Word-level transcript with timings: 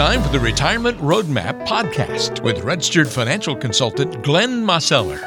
time 0.00 0.22
for 0.22 0.30
the 0.30 0.40
Retirement 0.40 0.96
Roadmap 0.96 1.66
podcast 1.66 2.42
with 2.42 2.60
registered 2.60 3.06
financial 3.06 3.54
consultant 3.54 4.22
Glenn 4.22 4.64
Mosseller. 4.64 5.20